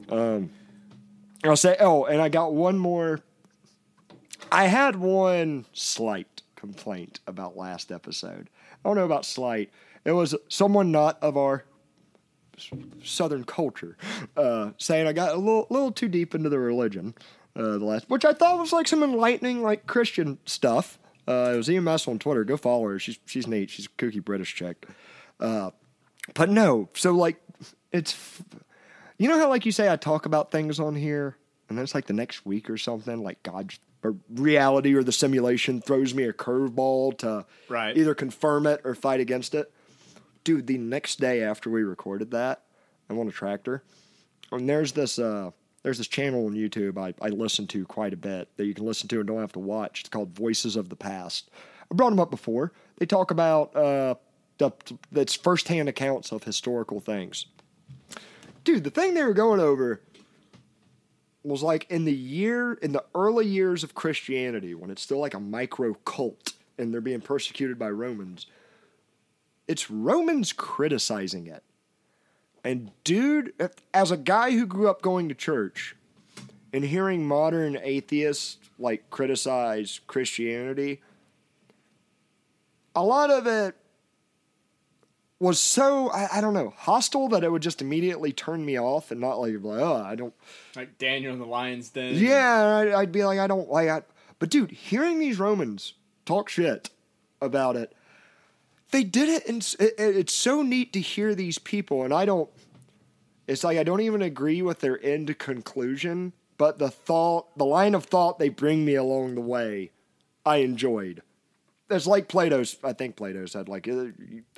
[0.10, 0.50] Um,
[1.44, 3.20] I'll say, oh, and I got one more.
[4.52, 8.50] I had one slight complaint about last episode.
[8.84, 9.72] I don't know about slight.
[10.06, 11.66] It was someone not of our
[13.04, 13.98] Southern culture
[14.38, 17.16] uh, saying I got a little, little too deep into the religion.
[17.56, 21.00] Uh, the last, which I thought was like some enlightening, like Christian stuff.
[21.28, 22.44] Uh, it was EMS on Twitter.
[22.44, 23.00] Go follow her.
[23.00, 23.70] She's she's neat.
[23.70, 24.88] She's a kooky British chick.
[25.40, 25.72] Uh,
[26.34, 27.42] but no, so like
[27.92, 28.42] it's
[29.22, 31.38] you know how like you say I talk about things on here
[31.70, 35.12] and then it's like the next week or something like God or reality or the
[35.12, 37.96] simulation throws me a curveball to Right.
[37.96, 39.72] either confirm it or fight against it.
[40.44, 42.64] Dude, the next day after we recorded that,
[43.10, 43.84] I'm on a tractor
[44.52, 45.52] and there's this uh
[45.84, 48.86] there's this channel on YouTube I, I listen to quite a bit that you can
[48.86, 50.02] listen to and don't have to watch.
[50.02, 51.50] It's called Voices of the Past.
[51.92, 52.72] I brought them up before.
[52.98, 54.16] They talk about uh,
[54.58, 54.72] the
[55.12, 57.46] that's firsthand accounts of historical things.
[58.64, 60.02] Dude, the thing they were going over
[61.44, 65.34] was like in the year in the early years of Christianity when it's still like
[65.34, 68.46] a micro cult and they're being persecuted by Romans.
[69.68, 71.64] It's Romans criticizing it.
[72.64, 73.54] And dude,
[73.94, 75.96] as a guy who grew up going to church
[76.72, 81.02] and hearing modern atheists like criticize Christianity,
[82.96, 83.76] a lot of it
[85.42, 89.12] was so I, I don't know hostile that it would just immediately turn me off
[89.12, 90.34] and not like like oh I don't
[90.76, 92.16] Like Daniel in the Lion's Den.
[92.16, 94.04] yeah I'd, I'd be like I don't like I,
[94.40, 95.94] but dude hearing these Romans
[96.26, 96.90] talk shit
[97.42, 97.94] about it
[98.92, 102.26] they did it and it, it- it's so neat to hear these people and I
[102.26, 102.50] don't
[103.48, 107.96] it's like I don't even agree with their end conclusion but the thought the line
[107.96, 109.90] of thought they bring me along the way
[110.46, 111.24] I enjoyed
[111.92, 112.78] it's like Plato's.
[112.84, 114.08] I think Plato said like uh,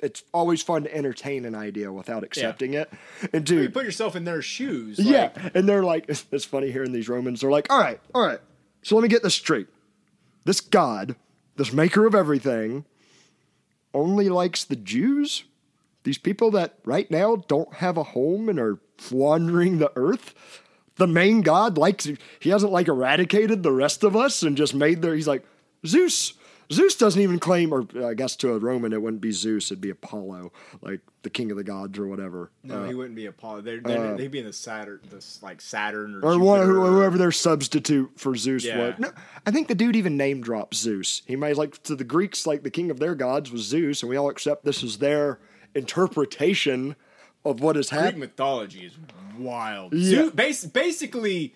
[0.02, 2.90] it's always fun to entertain an idea without accepting it.
[3.32, 4.98] And You put yourself in their shoes.
[4.98, 7.40] yeah, and they're like, it's, it's funny hearing these Romans.
[7.40, 8.40] They're like, all right, all right.
[8.82, 9.66] So let me get this straight.
[10.44, 11.16] This God,
[11.56, 12.84] this maker of everything,
[13.92, 15.44] only likes the Jews.
[16.02, 18.78] These people that right now don't have a home and are
[19.10, 20.34] wandering the earth.
[20.96, 22.08] The main God likes.
[22.38, 25.14] He hasn't like eradicated the rest of us and just made their.
[25.14, 25.44] He's like
[25.86, 26.34] Zeus.
[26.72, 29.80] Zeus doesn't even claim, or I guess to a Roman it wouldn't be Zeus, it'd
[29.80, 32.50] be Apollo, like the king of the gods or whatever.
[32.62, 33.62] No, he uh, wouldn't be Apollo.
[33.62, 36.86] They're, they're, uh, they'd be in the Saturn, this like Saturn or, or Jupiter or-
[36.90, 38.78] whoever their substitute for Zeus Yeah.
[38.78, 38.98] was.
[38.98, 39.10] No,
[39.46, 41.22] I think the dude even name drops Zeus.
[41.26, 44.10] He might like to the Greeks, like the king of their gods was Zeus, and
[44.10, 45.38] we all accept this is their
[45.74, 46.96] interpretation
[47.44, 48.20] of what has Greek happened.
[48.20, 48.92] mythology is
[49.38, 49.92] wild.
[49.92, 50.08] Yeah.
[50.22, 51.54] Zeus, bas- basically,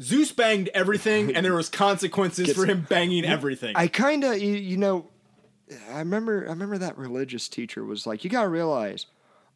[0.00, 3.74] Zeus banged everything, and there was consequences for him banging everything.
[3.76, 5.06] I kind of, you, you know,
[5.90, 9.06] I remember, I remember that religious teacher was like, you got to realize,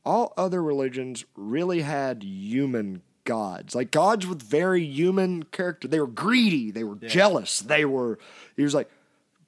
[0.04, 5.86] all other religions really had human gods, like gods with very human character.
[5.86, 8.18] They were greedy, they were jealous, they were.
[8.56, 8.90] He was like,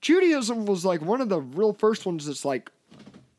[0.00, 2.70] Judaism was like one of the real first ones that's like,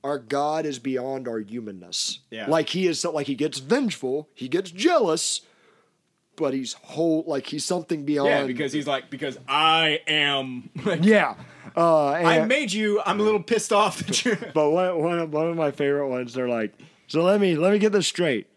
[0.03, 2.20] our God is beyond our humanness.
[2.30, 2.47] Yeah.
[2.47, 5.41] Like he is, like he gets vengeful, he gets jealous,
[6.36, 8.30] but he's whole, like he's something beyond.
[8.30, 10.70] yeah, because he's like, because I am.
[11.02, 11.36] yeah.
[11.76, 13.02] Uh, I made you.
[13.06, 14.36] I'm a little pissed off that you're.
[14.54, 16.74] But one, one, of, one of my favorite ones, they're like,
[17.08, 18.48] so let me let me get this straight.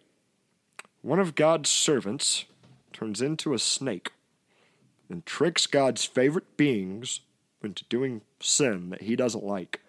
[1.03, 2.45] One of God's servants
[2.93, 4.13] turns into a snake
[5.09, 7.21] and tricks God's favorite beings
[7.63, 9.81] into doing sin that he doesn't like.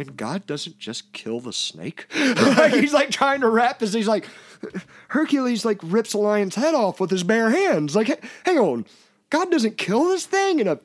[0.00, 2.06] And God doesn't just kill the snake.
[2.16, 3.92] like he's like trying to wrap his.
[3.92, 4.26] He's like
[5.08, 7.94] Hercules like rips a lion's head off with his bare hands.
[7.94, 8.86] Like, hang on,
[9.30, 10.60] God doesn't kill this thing.
[10.60, 10.78] And a,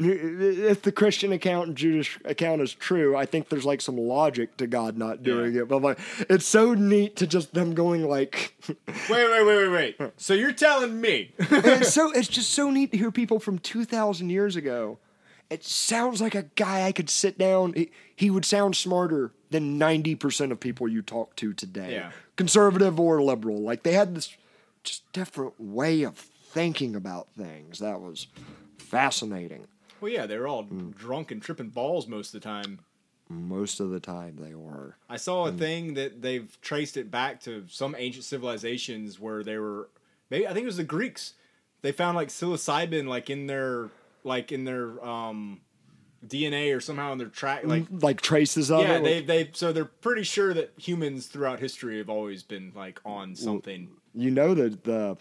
[0.00, 4.56] if the Christian account and Jewish account is true, I think there's like some logic
[4.56, 5.62] to God not doing Yeah.
[5.62, 5.68] it.
[5.68, 8.74] But like, it's so neat to just them going like, Wait,
[9.08, 10.10] wait, wait, wait, wait.
[10.16, 11.32] So you're telling me?
[11.38, 14.98] and it's so it's just so neat to hear people from two thousand years ago.
[15.52, 17.74] It sounds like a guy I could sit down.
[17.74, 22.12] He, he would sound smarter than ninety percent of people you talk to today, Yeah.
[22.36, 23.60] conservative or liberal.
[23.60, 24.34] Like they had this
[24.82, 27.78] just different way of thinking about things.
[27.80, 28.28] That was
[28.78, 29.66] fascinating.
[30.00, 32.80] well, yeah, they were all drunk and tripping balls most of the time.
[33.28, 34.96] Most of the time, they were.
[35.08, 35.58] I saw a mm.
[35.58, 39.88] thing that they've traced it back to some ancient civilizations where they were
[40.30, 41.34] maybe I think it was the Greeks.
[41.82, 43.90] they found like psilocybin like in their
[44.24, 45.60] like in their um
[46.26, 49.02] DNA or somehow in their track like like traces of yeah it.
[49.02, 53.34] they they so they're pretty sure that humans throughout history have always been like on
[53.34, 53.88] something.
[54.14, 55.16] you know that the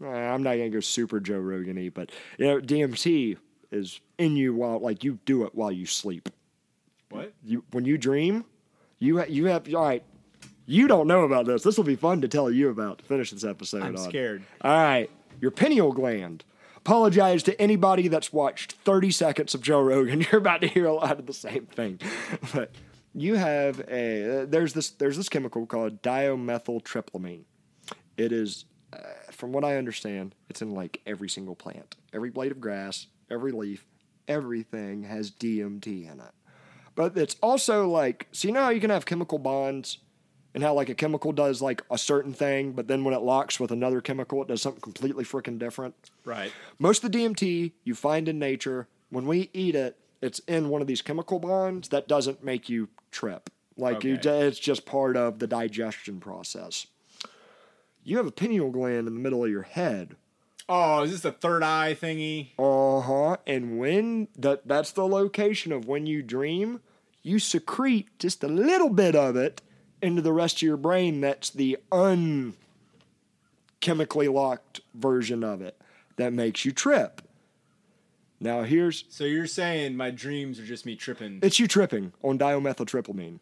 [0.00, 3.36] I'm not gonna go super Joe Rogan-y, but you know DMT
[3.70, 6.28] is in you while like you do it while you sleep.
[7.10, 7.32] What?
[7.42, 8.44] You when you dream,
[8.98, 10.04] you ha- you have all right.
[10.66, 11.62] You don't know about this.
[11.62, 13.82] This will be fun to tell you about to finish this episode.
[13.82, 14.08] I'm on.
[14.08, 14.42] scared.
[14.60, 15.10] All right,
[15.40, 16.44] your pineal gland.
[16.78, 20.20] Apologize to anybody that's watched 30 seconds of Joe Rogan.
[20.32, 22.00] You're about to hear a lot of the same thing,
[22.54, 22.72] but
[23.14, 27.42] you have a there's this there's this chemical called dimethyltryptamine.
[28.16, 28.98] It is, uh,
[29.32, 33.50] from what I understand, it's in like every single plant, every blade of grass, every
[33.52, 33.84] leaf,
[34.28, 36.32] everything has DMT in it.
[36.94, 39.98] But it's also like, so you you can have chemical bonds
[40.58, 43.60] and how like a chemical does like a certain thing, but then when it locks
[43.60, 45.94] with another chemical, it does something completely freaking different.
[46.24, 46.50] Right.
[46.80, 50.80] Most of the DMT you find in nature, when we eat it, it's in one
[50.80, 53.50] of these chemical bonds that doesn't make you trip.
[53.76, 56.88] Like you, it's just part of the digestion process.
[58.02, 60.16] You have a pineal gland in the middle of your head.
[60.68, 62.48] Oh, is this the third eye thingy?
[62.58, 63.36] Uh huh.
[63.46, 66.80] And when that that's the location of when you dream,
[67.22, 69.62] you secrete just a little bit of it
[70.02, 71.20] into the rest of your brain.
[71.20, 72.54] That's the unchemically
[74.32, 75.80] locked version of it
[76.16, 77.22] that makes you trip.
[78.40, 81.40] Now here's So you're saying my dreams are just me tripping?
[81.42, 83.40] it's you tripping on dimethyltryptamine.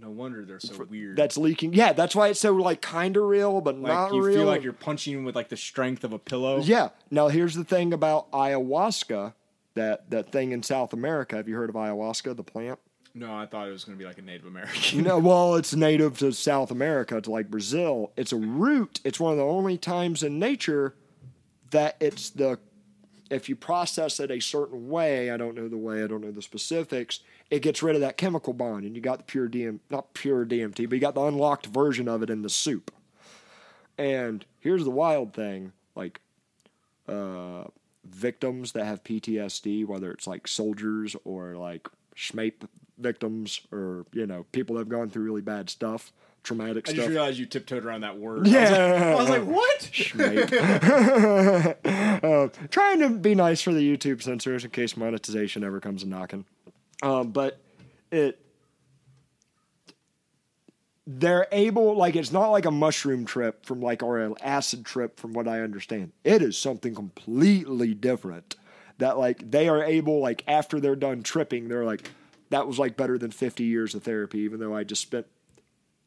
[0.00, 1.16] No wonder they're so weird.
[1.16, 1.72] That's leaking.
[1.74, 4.36] Yeah, that's why it's so like kind of real, but like not you real.
[4.36, 6.60] feel like you're punching with like the strength of a pillow.
[6.60, 6.90] Yeah.
[7.10, 9.32] Now here's the thing about ayahuasca.
[9.74, 11.36] That that thing in South America.
[11.36, 12.78] Have you heard of ayahuasca, the plant?
[13.18, 15.02] No, I thought it was going to be like a Native American.
[15.02, 18.12] No, well, it's native to South America, to like Brazil.
[18.16, 19.00] It's a root.
[19.02, 20.94] It's one of the only times in nature
[21.70, 22.58] that it's the
[23.28, 26.30] if you process it a certain way, I don't know the way, I don't know
[26.30, 29.80] the specifics, it gets rid of that chemical bond and you got the pure DM
[29.90, 32.90] not pure DMT, but you got the unlocked version of it in the soup.
[33.98, 36.20] And here's the wild thing, like
[37.06, 37.64] uh
[38.04, 42.66] victims that have PTSD, whether it's like soldiers or like SMAPE
[42.98, 47.04] victims or, you know, people that have gone through really bad stuff, traumatic I stuff.
[47.04, 48.46] I just realized you tiptoed around that word.
[48.46, 49.14] Yeah.
[49.14, 50.54] I was like, I was like
[51.84, 52.18] what?
[52.24, 56.06] Uh, trying to be nice for the YouTube censors in case monetization ever comes a
[56.08, 56.44] knocking.
[57.02, 57.60] Um, but
[58.10, 58.40] it,
[61.06, 65.18] they're able, like, it's not like a mushroom trip from like, or an acid trip
[65.18, 66.12] from what I understand.
[66.24, 68.56] It is something completely different.
[68.98, 72.10] That, like, they are able, like, after they're done tripping, they're like,
[72.50, 75.26] that was like better than 50 years of therapy, even though I just spent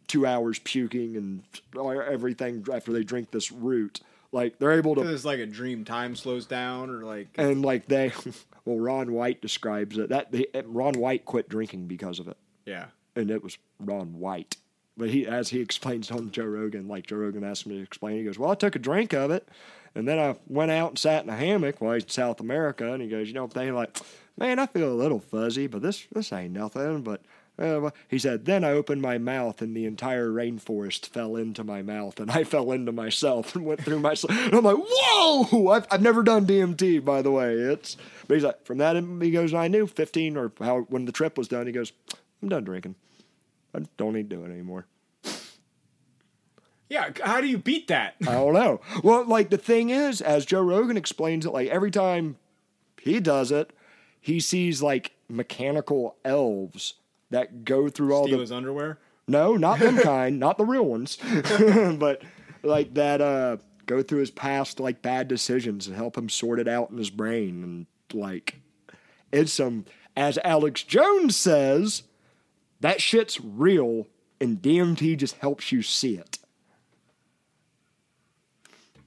[0.08, 1.44] two hours puking and
[1.76, 4.02] everything after they drink this root.
[4.32, 7.88] Like they're able to, It's like a dream time slows down or like and like
[7.88, 8.14] they,
[8.66, 12.86] well, Ron White describes it that they, Ron White quit drinking because of it, yeah.
[13.16, 14.56] and it was Ron White.
[14.98, 18.18] But he, as he explains on Joe Rogan, like Joe Rogan asked me to explain,
[18.18, 19.50] he goes, "Well, I took a drink of it,
[19.96, 22.94] and then I went out and sat in a hammock while he's in South America,
[22.94, 23.98] and he goes, you know, I'm like,
[24.38, 27.22] man, I feel a little fuzzy, but this this ain't nothing, but."
[27.60, 31.84] Uh, he said, Then I opened my mouth and the entire rainforest fell into my
[31.84, 34.32] mouth and I fell into myself and went through myself.
[34.32, 35.68] And I'm like, Whoa!
[35.68, 37.54] I've, I've never done DMT, by the way.
[37.54, 41.12] It's, but he's like, From that, he goes, I knew 15 or how, when the
[41.12, 41.92] trip was done, he goes,
[42.42, 42.96] I'm done drinking.
[43.76, 44.86] I don't need to do it anymore.
[46.92, 48.16] Yeah, how do you beat that?
[48.20, 48.82] I don't know.
[49.02, 52.36] Well, like the thing is, as Joe Rogan explains it, like every time
[53.02, 53.72] he does it,
[54.20, 56.96] he sees like mechanical elves
[57.30, 59.00] that go through all Steal the his underwear?
[59.26, 61.18] no, not them kind, not the real ones,
[61.98, 62.24] but
[62.62, 66.68] like that uh go through his past like bad decisions and help him sort it
[66.68, 68.60] out in his brain and like
[69.32, 69.86] it's some
[70.18, 72.04] as Alex Jones says,
[72.82, 74.08] that shit's real
[74.42, 76.38] and DMT just helps you see it.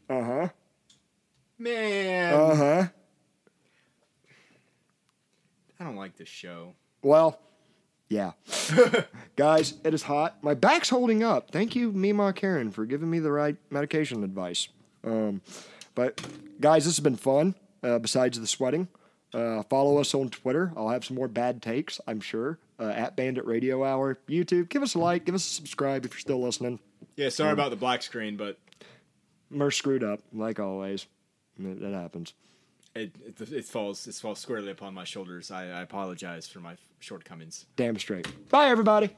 [0.09, 0.49] Uh-huh.
[1.59, 2.89] Man, Uh-huh.
[5.81, 6.75] I don't like this show.
[7.03, 7.39] Well,
[8.09, 8.33] yeah.
[9.37, 10.43] Guys, it is hot.
[10.43, 11.51] My back's holding up.
[11.51, 14.69] Thank you, Mima Karen, for giving me the right medication advice.
[15.03, 15.43] Um,
[15.95, 16.21] but,
[16.61, 18.89] guys, this has been fun, uh, besides the sweating.
[19.33, 20.73] Uh, follow us on Twitter.
[20.77, 24.19] I'll have some more bad takes, I'm sure, uh, at Bandit Radio Hour.
[24.29, 26.79] YouTube, give us a like, give us a subscribe if you're still listening.
[27.17, 28.59] Yeah, sorry about the black screen, but
[29.55, 31.07] We're screwed up, like always.
[31.59, 32.35] It, it happens.
[32.95, 35.51] it, it it falls it falls squarely upon my shoulders.
[35.51, 37.67] I, I apologize for my shortcomings.
[37.77, 38.27] Damn straight.
[38.51, 39.11] Bye, everybody.